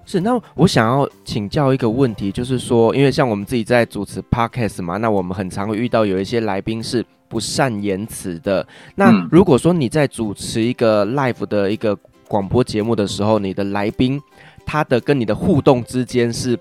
[0.06, 8.66] 是，那我想要请教一个问题，就是说，因为像我们自己在主持 podcast 嘛，那我们很常会遇到有一些来宾是不善言辞的。
[8.96, 14.20] 那如果说你在主持一个 live 的一个广播节目的时候，你的来宾
[14.66, 16.58] 他的跟你的互动之间是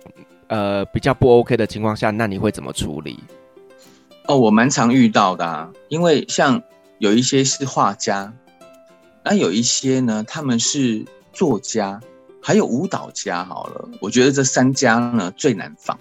[0.48, 3.18] 呃比较不 OK 的情况下，那你会怎么处理？
[4.28, 6.62] 哦，我蛮常遇到的啊，因为像
[7.00, 8.32] 有一些是画家，
[9.24, 12.00] 那有一些呢，他们是作家。
[12.42, 16.00] 还有舞蹈家，好了，我觉得这三家呢最难访，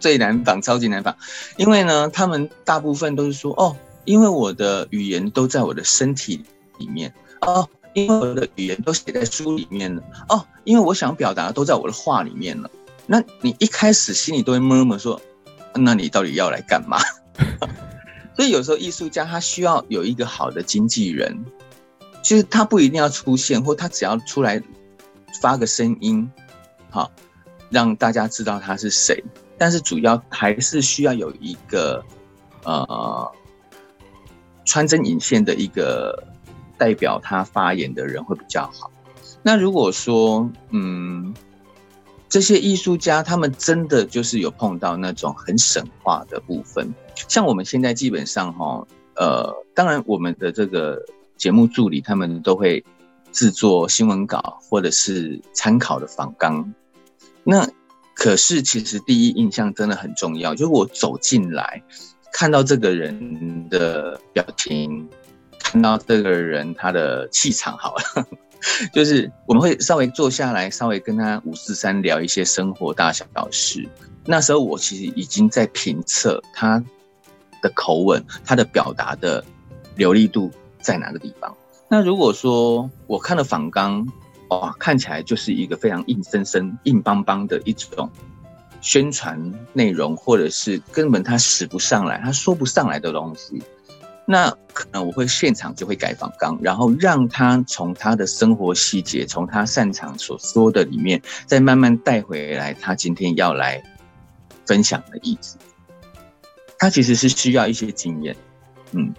[0.00, 1.16] 最难访，超级难访，
[1.56, 6.44] 因为呢，他们大部分都是说，哦，因为我的语言都在我的身体
[6.78, 12.68] 里面，哦，因为我的语言都写在书里面了，哦，因为我想表达都在我的画里面了。
[13.06, 15.20] 那你一开始心里都会默默说，
[15.74, 16.98] 那你到底要来干嘛？
[18.36, 21.44] 所以有时候艺术家他需要有一个好的经纪人，
[22.22, 24.60] 其实他不一定要出现，或他只要出来。
[25.40, 26.30] 发个声音，
[26.90, 27.10] 好，
[27.70, 29.22] 让大家知道他是谁。
[29.56, 32.04] 但是主要还是需要有一个
[32.64, 33.32] 呃
[34.64, 36.24] 穿针引线的一个
[36.76, 38.90] 代表他发言的人会比较好。
[39.42, 41.34] 那如果说嗯
[42.28, 46.94] 这些艺术家他们真的就是有碰到那种很神话的部分，
[47.28, 48.86] 像我们现在基本上哈
[49.16, 51.00] 呃，当然我们的这个
[51.36, 52.84] 节目助理他们都会。
[53.32, 56.74] 制作新闻稿或者是参考的访纲，
[57.44, 57.68] 那
[58.14, 60.54] 可是其实第一印象真的很重要。
[60.54, 61.82] 就是我走进来，
[62.32, 65.08] 看到这个人的表情，
[65.60, 68.26] 看到这个人他的气场好了，
[68.92, 73.88] 就是我们会稍微坐下来，稍微跟他五四三聊一些生活大小事。
[74.24, 76.82] 那时候我其实已经在评测他
[77.62, 79.44] 的口吻，他的表达的
[79.96, 81.56] 流利度在哪个地方。
[81.90, 84.06] 那如果说我看了访纲，
[84.48, 88.10] 哇，看起来就是一个非常硬生生、硬邦邦的一种
[88.82, 93.62] 宣传内容，或者是根本他使不上来、他说不上来的东西，
[94.26, 103.82] 那可能我会现场就会改访纲，然后让他从他的生活细节，从他擅长所说的里面，再慢慢带回来他今天要来
[104.66, 105.56] 分享的意思。
[106.78, 108.36] 他其实是需要一些经验，
[108.92, 109.14] 嗯。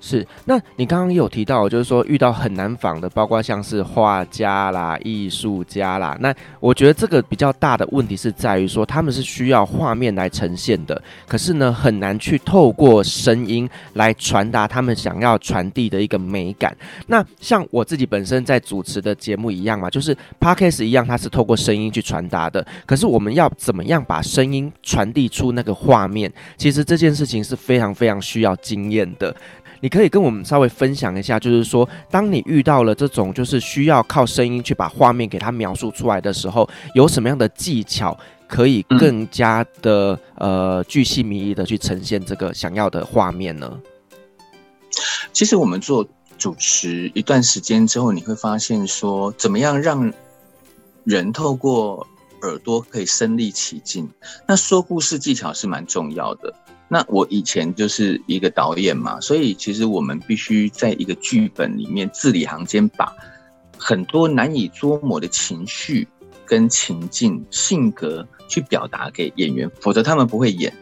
[0.00, 6.16] 是，那你刚刚有提到，就是说遇到很难访的，包括像是画家啦、艺术家啦。
[6.20, 16.74] 那我觉得这个比较大的问题是在于说，他们是需要画面来呈现的，可是呢，很难去透过声音来传达他们想要传递的一个美感。
[17.06, 22.66] 那像我自己本身在主持的节目一样嘛，就是 Podcast 一样，它是透过声音去传达的。
[22.86, 26.32] 可是我们要怎么样把声音传递出那个画面？
[26.56, 29.34] 其实这件事情是非常非常需要经验的。
[29.80, 38.16] 你可以跟我们稍微分享一下，就是说，当你遇到了这种就是需要靠声音去把画面给它描述出来的时候，有什么样的技巧
[38.46, 43.80] 可以更加的呃巨细靡遗的去呈现这个想要的画面呢？
[45.32, 50.12] 其实我们做主持一段时间之后，你会发现说，怎么样让
[51.04, 52.06] 人透过
[52.42, 54.10] 耳朵可以身临其境，
[54.46, 56.52] 那说故事技巧是蛮重要的。
[56.92, 63.14] 那我以前就是一个导演嘛，所以其实我们必须在一个剧本里面字里行间把
[63.78, 66.08] 很多难以捉摸的情绪
[66.44, 70.74] 跟情境、性格去表达给演员，否则他们不会演，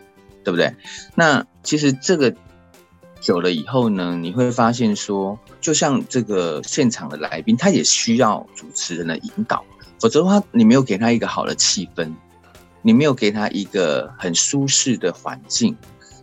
[0.43, 0.75] 对不对？
[1.15, 2.35] 那其实这个
[3.21, 9.63] 久了以后呢，你会发现说，就像这个现场的来宾，他也需要主持人的引导，
[10.01, 12.15] 否则的话，你没有给他一个好的气氛，
[12.81, 15.77] 你没有给他一个很舒适的环境。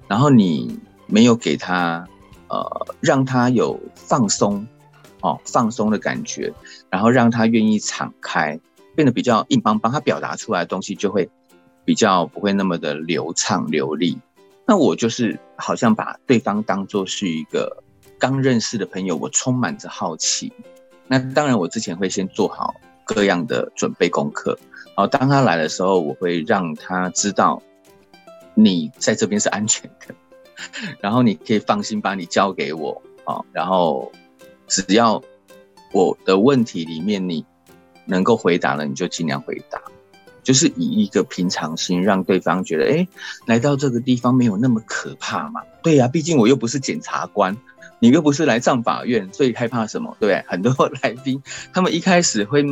[0.07, 2.07] 然后你没有给他，
[2.47, 4.67] 呃，让他有放松，
[5.21, 6.53] 哦，放松的感觉，
[6.89, 8.59] 然后让他愿意敞开，
[8.95, 11.29] 变得比较硬邦邦，他表达出来的东西就会
[11.83, 14.17] 比较不会那么的流畅流利。
[14.67, 17.83] 那我就是好像把对方当作是一个
[18.19, 20.51] 刚认识的朋友，我充满着好奇。
[21.07, 22.73] 那当然，我之前会先做好
[23.03, 24.57] 各样的准备功课，
[24.95, 27.61] 然后当他来的时候，我会让他知道。
[28.55, 30.15] 你在这边是安全的，
[30.99, 34.11] 然后你可以放心把你交给我啊，然后
[34.67, 35.21] 只要
[35.93, 37.45] 我的问题里面你
[38.05, 39.81] 能够回答了，你就尽量回答。
[40.43, 43.07] 就是以一个平常心，让对方觉得，哎，
[43.47, 45.63] 来到这个地方没有那么可怕嘛？
[45.81, 47.57] 对呀、啊，毕竟我又不是检察官，
[47.97, 50.15] 你又不是来上法院，所以害怕什么？
[50.19, 50.45] 对不对？
[50.47, 51.41] 很多 来宾
[51.73, 52.63] 他们一开始会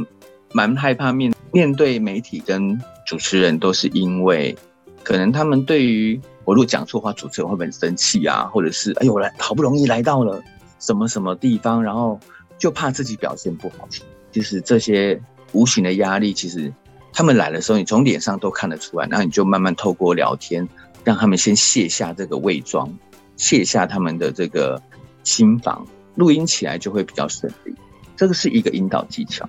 [0.52, 4.56] 蛮害怕面面对媒体跟主持人，都是因为
[5.04, 8.46] 可能他们对于我如果讲错话，主持人会很生气啊？
[8.46, 10.42] 或者是哎呦，我来好不容易来到了
[10.80, 12.20] 什么什么地方，然后
[12.58, 13.88] 就怕自己表现不好。
[14.32, 16.74] 就是这些无形的压力，其实
[17.12, 19.08] 他们来的时候，你从脸上都看得出来。
[19.08, 20.68] 然后你就慢慢透过聊天，
[21.04, 22.92] 让他们先卸下这个伪装，
[23.38, 24.82] 卸下他们的这个
[25.24, 25.86] 心防，
[26.16, 27.76] 录音起来就会比较顺利。
[28.16, 29.48] 这个是一个引导技巧。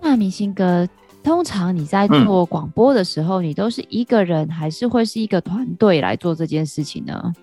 [0.00, 0.88] 那明星哥，
[1.26, 7.34] 通常你在做广播的时候，嗯、你都是一个人，还是会是一个团队来做这件事情呢？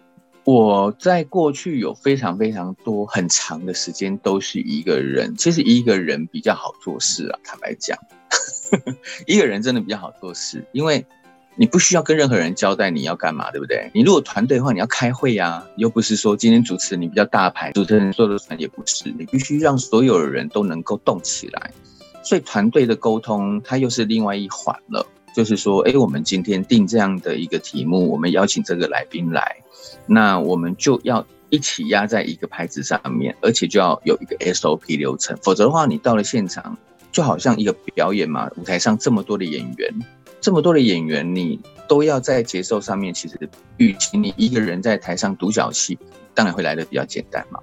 [0.45, 7.37] 我在过去有非常非常多很长的时间都是一个人，其实一个人比较好做事啊。
[7.43, 7.99] 坦白讲，
[9.27, 11.05] 一个人真的比较好做事，因为
[11.57, 13.91] 你不需要跟任何人交代你要干嘛，对不对？
[13.93, 21.69] 你如果团队的话，你要开会呀，又不是说今天主持人你比较大牌，主持人说了算，也不是，你必须让所有的人都能够动起来。
[22.23, 25.05] 所以团队的沟通，它又是另外一环了。
[25.35, 29.57] 就是说，哎，我们今天定这样的一个题目，我们邀请这个来宾来，
[30.05, 36.77] 那我们就要一起压在一个牌子上面，而且就要有一个 SOP 流程，否则的话，你到了现场，
[37.11, 39.91] 就好像一个表演嘛，舞台上这么多的演员，
[40.39, 45.97] 这么多的演员，你都要在节奏上面，其实，与其你一个人在台上独角戏，
[46.35, 47.59] 当然会来得比较简单嘛。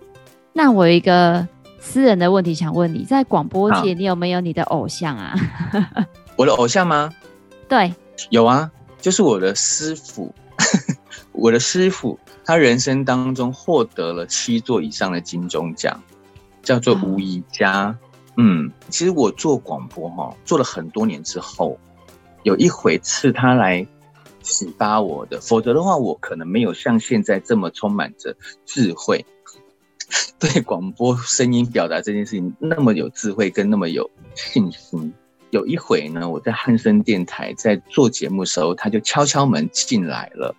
[0.52, 1.46] 那我一个
[1.81, 5.35] 私人的问题想问你，在广播界，你有没有你的偶像啊？
[6.37, 7.12] 我的偶像吗？
[7.68, 7.93] 对，
[8.28, 8.70] 有啊，
[9.01, 10.33] 就是我的师傅，
[11.33, 16.01] 我的师傅，他人生当中获得了七座以上的金钟奖，
[16.62, 17.97] 叫做吴怡嘉。
[18.37, 21.78] 嗯，其实我做广播哈，做了很多年之后，
[22.43, 23.87] 有一回是他来
[24.43, 29.24] 启发我的，否则的话，我可能没有像现在这么充满着智慧，
[30.38, 35.12] 对广播声音表达这件事情那么有智慧跟那么有信心。
[35.50, 40.54] 有一回呢，我在汉声电台在做节目的时候，他就敲敲门进来了。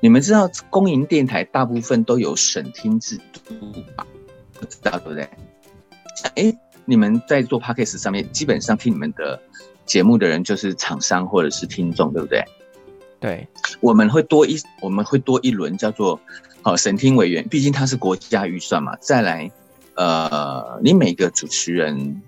[0.00, 3.54] 你们知道公营电台大部分都有审听制度
[3.94, 4.06] 吧？
[4.54, 5.28] 不知道对不对？
[6.34, 9.40] 哎，你们在做 Podcast 上面，基本上听你们的
[9.84, 12.42] 节目的人就是厂商或者是听众，对不对？
[13.20, 13.48] 对，
[13.80, 16.20] 我们会多一我们会多一轮叫做
[16.62, 18.96] 好审听委员，毕竟它是国家预算嘛。
[19.00, 19.50] 再来，
[19.94, 22.22] 呃，你每个主持人。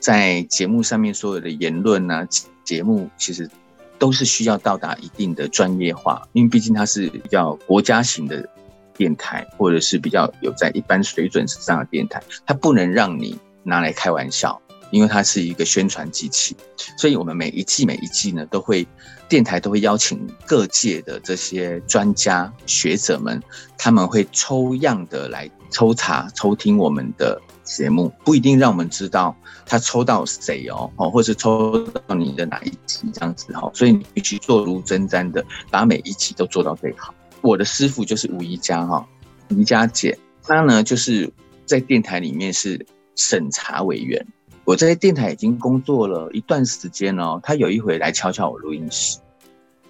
[0.00, 2.26] 在节目上面所有的言论啊，
[2.64, 3.50] 节目其实
[3.98, 8.48] 都是需要到达一定的专业化，因为毕竟它是比较国家型的
[8.96, 14.58] 电台，或者是比较有在一般水准之上的电台，它不能让你拿来开玩笑，
[14.90, 16.56] 因为它是一个宣传机器。
[16.96, 18.86] 所以我们每一季每一季呢，都会
[19.28, 23.42] 电台都会邀请各界的这些专家学者们，
[23.78, 27.40] 他们会抽样的来抽查抽听我们的。
[27.62, 37.14] 节目不一定让我们知道他抽到谁哦，哦，或是抽到你的哪一集这样子哈，所以你必须坐如针毡的把每一集都做到最好。
[37.42, 39.06] 我的师傅就是吴怡嘉哈，
[39.50, 41.32] 怡嘉姐，她呢就是
[41.64, 42.84] 在电台里面是
[43.14, 44.26] 审查委员。
[44.70, 49.18] 我在电台已经工作了一段时间哦，他有一回来敲敲我录音室，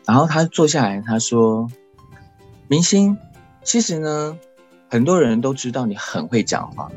[0.07, 1.71] 然后他坐下来，他说
[2.67, 3.19] ：“明星，
[3.63, 4.39] 其实呢，
[4.89, 6.91] 很多人都知道你很会讲话。”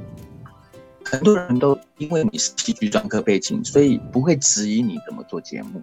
[1.03, 5.81] 很多人都因为你是戏剧专科背景，所以不会质疑你怎么做节目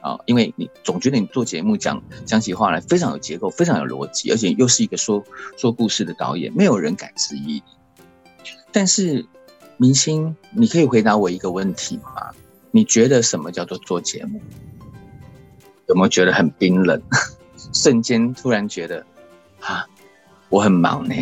[0.00, 5.22] 啊，因为你总觉得你做节目讲讲起话来非常有结构，非常有逻辑，而且又是一个说
[5.58, 7.62] 说故事的导演，没有人敢质疑你。
[8.72, 9.26] 但是
[9.76, 12.30] 明星，你可以回答我一个问题吗？
[12.70, 14.40] 你觉得什么叫做做节目？
[15.88, 17.00] 有没有觉得很冰冷？
[17.72, 19.04] 瞬间突然觉得
[19.60, 19.86] 啊，
[20.48, 21.14] 我很忙呢。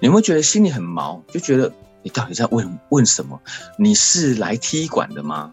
[0.00, 1.22] 有没有觉得心里很毛？
[1.28, 1.72] 就觉得。
[2.02, 3.38] 你到底在问问什么？
[3.76, 5.52] 你是来踢馆的吗？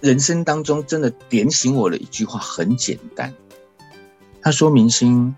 [0.00, 3.32] 人生当中真的点醒我的一句话很简单。
[4.42, 5.36] 他说：“明星，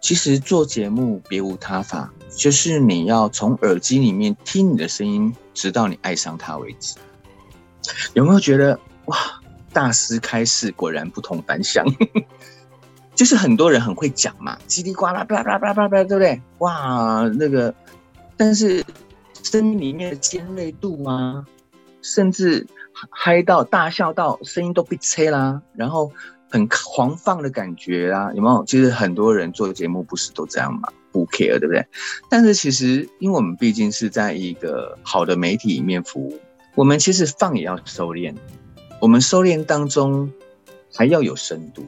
[0.00, 6.96] 其实做节目别无他法，就是你要从耳机里面听你的声音，直到你爱上它为止。”
[8.14, 9.16] 有没有觉得哇？
[9.72, 11.84] 大师开示果然不同凡响。
[13.14, 16.40] 就是很多人很会讲嘛，叽里呱啦，叭叭叭叭叭，对不对？
[16.58, 17.74] 哇，那个，
[18.36, 18.84] 但是。
[19.44, 21.44] 声音里面的尖锐度啊，
[22.00, 22.64] 甚至
[23.10, 26.12] 嗨到大笑到声音都被切啦，然后
[26.48, 28.64] 很狂放的感觉啊，有没有？
[28.64, 30.88] 其实很多人做节目不是都这样吗？
[31.12, 31.86] 不 care，对不对？
[32.30, 36.40] 但是其实，因为我们毕竟是在一个好的媒体里面服务，
[36.74, 38.34] 我们其实放也要收敛，
[39.00, 40.32] 我们收敛当中
[40.94, 41.86] 还要有深度，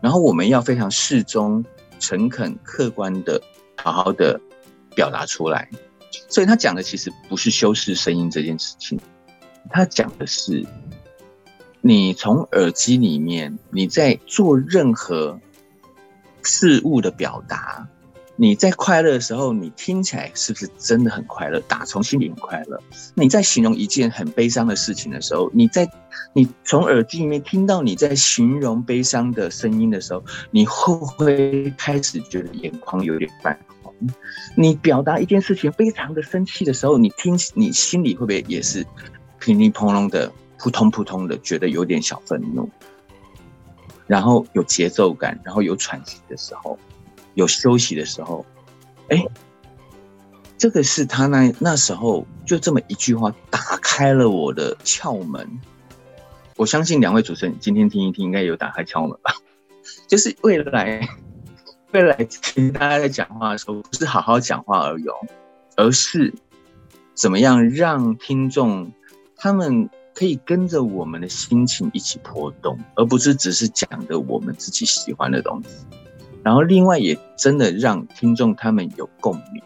[0.00, 1.64] 然后我们要非常适中、
[1.98, 3.42] 诚恳、客观的，
[3.76, 4.40] 好好的
[4.94, 5.68] 表达出来。
[6.28, 9.00] 所以他讲的其实不是修饰声音这件事情，
[9.68, 10.64] 他讲的是
[11.80, 15.40] 你从耳机里面你在做任何
[16.42, 17.88] 事物的表达。
[18.36, 21.60] 你在快乐的时候，你听起来是不是真的很快乐？
[21.68, 22.80] 打从心里很快乐。
[23.14, 25.88] 你在形容一件很悲伤的事情的时候，你在
[26.32, 33.94] 你从耳机里面听到你在形容悲伤的声音的时候，你会不会开始觉得眼眶有点泛红？
[34.56, 38.84] 你表达一件事情非常的生气的时候，你听你心里会不会也是
[39.38, 42.68] 乒乒乓乓的、扑通扑通的，觉得有点小愤怒？
[44.08, 46.76] 然后有节奏感，然后有喘息的时候。
[47.34, 48.44] 有休息的时候，
[49.08, 49.24] 哎、
[50.56, 55.60] 这个是他那那时候就这么一句话打开了我的窍门。
[56.56, 59.34] 我相信两位主持人今天听一听，应该有打开窍门吧？
[60.06, 61.08] 就是未来，
[61.92, 65.04] 未来其实大家在讲话的时候，不是好好讲话而已，
[65.76, 66.32] 而是
[67.14, 68.92] 怎么样让听众
[69.36, 75.70] 他们可以跟着我们的心情一起波动，而不是只是讲的我们自己喜欢的东西。
[76.44, 79.62] 然后，另外也真的让听众他们有共鸣，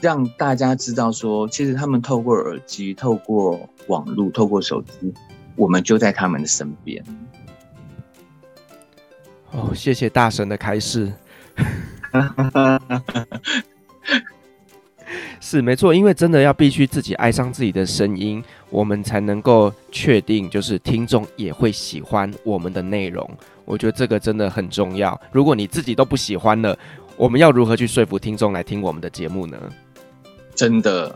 [0.00, 5.14] 让大家知道说，其实他们透过耳机、透过网络、透过手机，
[5.54, 7.04] 我们就在他们的身边。
[9.52, 11.12] 哦，谢谢大神的开示。
[15.40, 23.30] 是没错，因为真的要必须自己爱上自己的声音，我们才能够确定，就是听众也会喜欢我们的内容。
[23.66, 25.20] 我觉得这个真的很重要。
[25.30, 26.74] 如果你自己都不喜欢了，
[27.16, 29.58] 我们要如何去说服听众来听我们的节目呢？
[30.54, 31.14] 真的，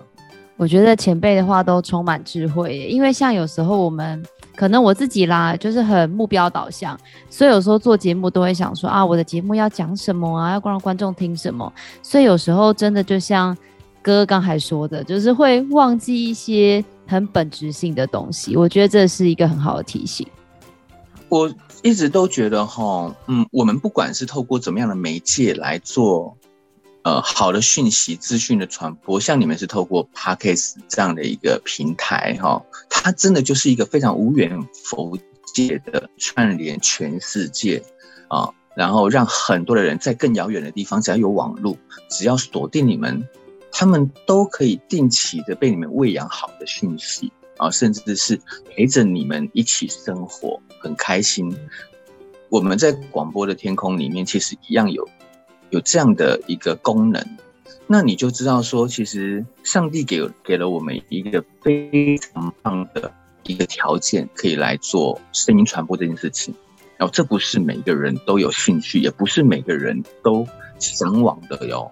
[0.57, 2.89] 我觉得前辈的话都充满智慧耶。
[2.89, 4.23] 因为像有时候我们
[4.57, 6.99] 可能我自己啦，就是很目标导向，
[7.31, 11.73] 所以有时候做节目都会想说啊，我的节目要讲什么啊，要让观众听什么。
[12.03, 13.57] 所以有时候真的就像
[14.03, 18.57] 哥刚才说的，就是会忘记一些很本质性的东西。
[18.57, 20.27] 我觉得这是一个很好的提醒。
[21.29, 21.49] 我。
[21.83, 26.37] 一直都觉得哈，嗯，我们不管是透过怎么样的媒介来做，
[27.03, 35.19] 呃，好的讯息资讯的传播，像你们是透过 Podcast 这样的一个平台哈，它真的就是一个非常无远弗
[35.55, 37.83] 届的串联全世界
[38.29, 41.79] 啊，然后让很多的人在更遥远的地方，只要有网络，
[42.11, 43.27] 只要锁定你们，
[43.73, 47.33] 他们都可以定期的被你们喂养好的讯息。
[47.61, 48.41] 啊，甚至是
[48.71, 51.55] 陪着你们一起生活，很开心。
[52.49, 55.07] 我们在广播的天空里面，其实一样有
[55.69, 57.23] 有这样的一个功能。
[57.87, 66.55] 那你就知道说，其实上帝给给了我们一个非常棒的一个条件，可以来做声音传播这件事情。
[66.97, 70.47] 然后，这不是每个人都有兴趣，也不是每个人都
[70.79, 71.91] 向往的哟。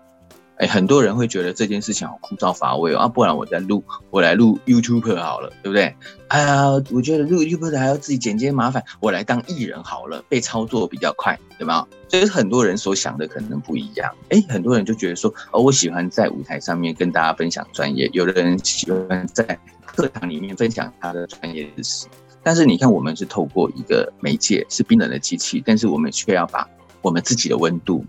[0.58, 5.94] 哎，很多人会觉得这件事情好枯燥乏味哦，啊，不然我再录，我来录 YouTuber 好了，对不对？
[6.28, 11.86] 哎呀，我觉得录 YouTuber 还要自己剪接麻烦，我来当艺人好了，被操作比较快，对吗？
[12.08, 14.12] 所以很多人所想的可能不一样。
[14.30, 19.56] 哎，很多人就觉得说，哦，我喜欢在舞台上面跟大家分享专业，有的人喜欢在
[19.86, 22.06] 课堂里面分享他的专业知识。
[22.42, 26.68] 但是你看，我们是透过一个媒介，是冰冷的机器，但是我们却要把
[27.00, 28.04] 我们自己的温度，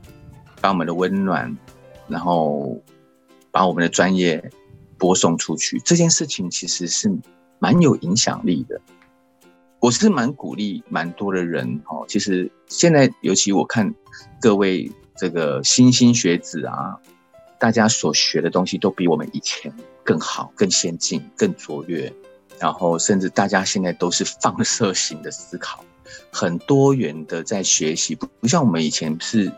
[0.60, 1.56] 把我们的温暖。
[2.10, 2.82] 然后
[3.52, 4.52] 把我们的专业
[4.98, 7.16] 播送出去，这件事情其实是
[7.60, 8.82] 蛮有影响力的。
[9.80, 12.04] 我是蛮鼓励蛮多的人哦。
[12.08, 13.94] 其实现在尤其我看
[14.42, 16.98] 各位这个莘莘学子啊，
[17.60, 19.72] 大家所学的东西都比我们以前
[20.04, 22.12] 更好、更先进、更卓越。
[22.60, 25.86] 然后甚至大家现在都是放射型的思考，
[26.30, 29.52] 很多元的在学习，不像我们以前是。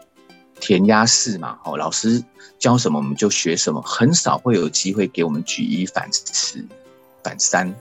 [0.61, 2.23] 填鸭式嘛，哦，老师
[2.57, 6.63] 教什么我们就学什么，很少会有机会给我们举一反十、
[7.21, 7.75] 反三。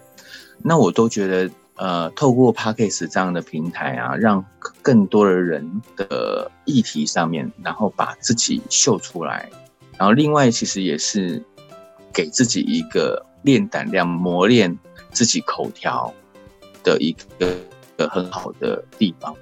[0.63, 4.45] 那我都觉得，呃，透过 Podcast 这样的平台啊，让
[4.83, 9.49] 更多的人的议题上面，然后把自己秀出来。
[9.97, 11.43] 然后另外，其实也是
[12.13, 14.79] 给自己一个练胆量、磨练
[15.13, 16.13] 自己口条
[16.83, 19.35] 的一个很好的地方。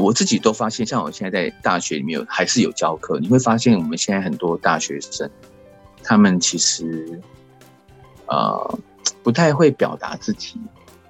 [0.00, 5.30] 我自己都发现，像我现在在大学里面有还是有教课，你会发现我们现在很多大学生，
[6.02, 7.20] 他们其实
[8.26, 8.78] 呃
[9.22, 10.60] 不太会表达自己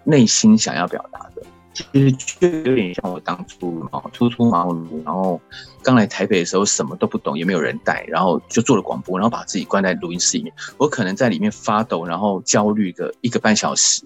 [0.05, 5.41] 内心想要表达的，其实就有点像我当初啊初出茅庐，然后
[5.83, 14.05] 刚来台北的时候什么都不懂，也没有人带，然后就做了广播，然后把自己关在录音室里面，我可能在里面发抖，然后焦虑个一个半小时，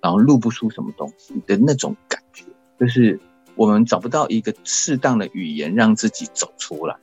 [0.00, 2.44] 然后录不出什么东西的那种感觉，
[2.78, 3.18] 就是
[3.58, 6.96] 我们找不到一个适当的语言让自己走出来。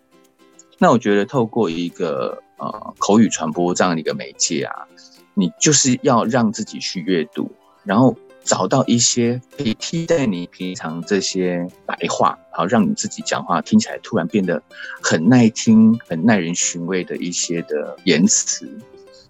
[0.78, 4.88] 那我觉得透过一个呃口语传播这样的一个媒介啊，
[5.34, 7.52] 你就是要让自己去阅读，
[7.84, 14.64] 然后找到一些可以替代你平常这些白话，然后让你自己讲话听起来突然变得
[15.04, 18.66] 很耐听、很耐人寻味的一些的言辞。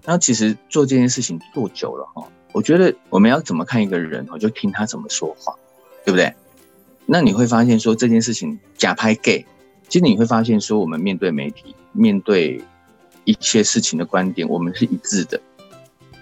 [0.04, 2.28] 然后其实做这件事情做久了哈。
[2.52, 5.56] 我觉得我们要怎么看一个人，我就听他怎么说话，
[6.06, 6.32] 对不对？
[7.06, 9.46] 那你会发现说这件事情假拍 gay，
[9.88, 12.62] 其实你会发现说我们面对媒体、面对
[13.24, 15.40] 一些事情的观点，我们是一致的。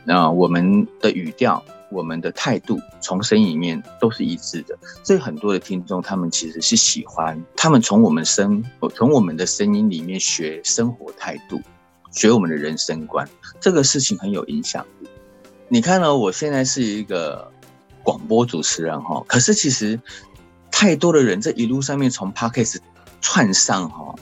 [0.06, 4.78] 那我们的语调、我们的态度，从声音里面都是一致的。
[5.04, 8.64] 所以很多的听众他们其实是喜欢，他们从我们声，
[8.94, 11.62] 从我们的声音里面学生活态度，
[12.12, 13.28] 学我们的人生观，
[13.62, 15.08] 这个事情很有影响力。
[15.70, 16.16] 你看呢？
[16.16, 17.50] 我现在是一个
[18.04, 19.98] 广播主持人哈，可是其实
[20.76, 22.78] 太多的人在一路上面从 Podcast
[23.22, 24.16] 串上哈，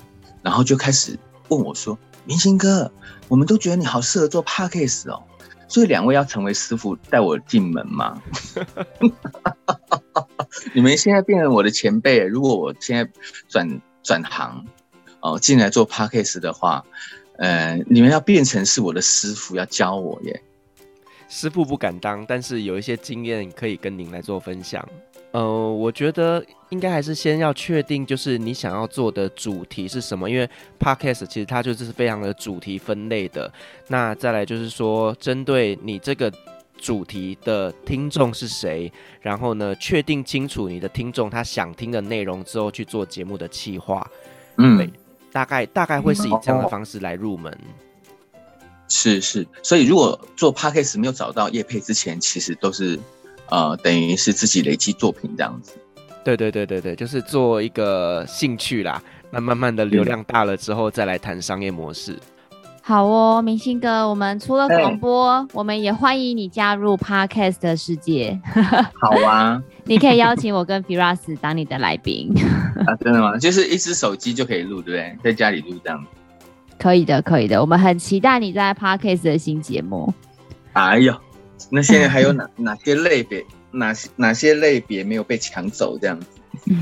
[0.43, 2.91] 然后就开始问我说：“明星哥，
[3.29, 5.23] 我们都觉得你好适合做 Podcast 哦，
[5.69, 8.21] 所以两位要成为师傅带我进门吗？”
[10.75, 13.09] 你们现在变成我的前辈，如果我现在
[13.47, 14.65] 转转行
[15.21, 16.83] 哦进来做 Podcast 的话，
[17.37, 20.43] 呃，你们要变成是我的师傅，要教我耶。
[21.29, 24.85] 师傅不敢当，但是有一些经验可以跟您来做分享。
[25.31, 33.51] 呃，我觉得应该还是先要确定，就是你想要做的主题是什么，因为 Podcast 其实它就是非常的主题分类的。
[33.87, 36.31] 那再来就是说，针对你这个
[36.77, 44.05] 主题的听众是谁，然后呢，确定清楚你的听众他想听的内容之后，去做节目的企划。
[44.57, 44.89] 嗯，对，
[45.31, 47.57] 大概大概会是以这样的方式来入门。
[48.89, 52.99] 是是，所以如果做 Podcast 没有找到叶配之前，其实都是，
[53.51, 55.73] 呃，等于是自己累积作品这样子。
[56.23, 59.01] 对对对对对，就是做一个兴趣啦。
[59.29, 62.17] 那慢慢的流量大了之后，再来谈商业模式。
[62.83, 68.39] 好哦，明星哥，我们除了广播，欸、我们也欢迎你加入 Podcast 的世界。
[68.99, 72.33] 好啊，你可以邀请我跟 Firas 当你的来宾。
[72.87, 73.37] 啊，真的吗？
[73.37, 75.17] 就是一支手机就可以录，对不对？
[75.23, 76.03] 在家里录这样。
[76.79, 80.11] 可以的，可以的，我们很期待你在 Podcast 的新节目。
[80.73, 81.15] 哎呦，
[81.69, 86.27] 那现在还有 哪哪些类别，哪些哪些类别没有被抢走这样子？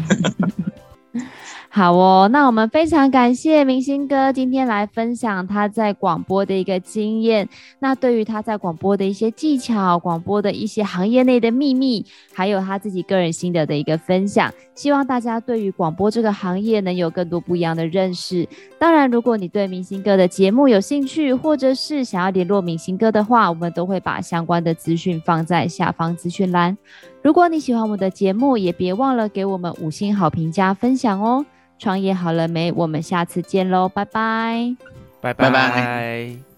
[1.72, 7.48] 好哦，那我们非常感谢明星哥今天来分享他在广播的一个经验。
[7.78, 12.04] 那对于他在广播的一些技巧、广播的一些行业内的秘密，
[12.34, 18.50] 还有他自己个人心得的一个分享，希望大家对于广播这个行业能有更多不一样的认识。
[18.80, 26.76] 当然，如果你对明星哥的节目有兴趣，或者是想要联络明星哥的话，我们都会把相关的资讯放在下方资讯栏。
[27.22, 31.46] 如果你喜欢我们的节目，也别忘了给我们五星好评加分享哦。
[31.80, 32.72] 创业好了没？
[32.72, 34.76] 我们下次见喽，拜拜，
[35.22, 36.49] 拜拜拜。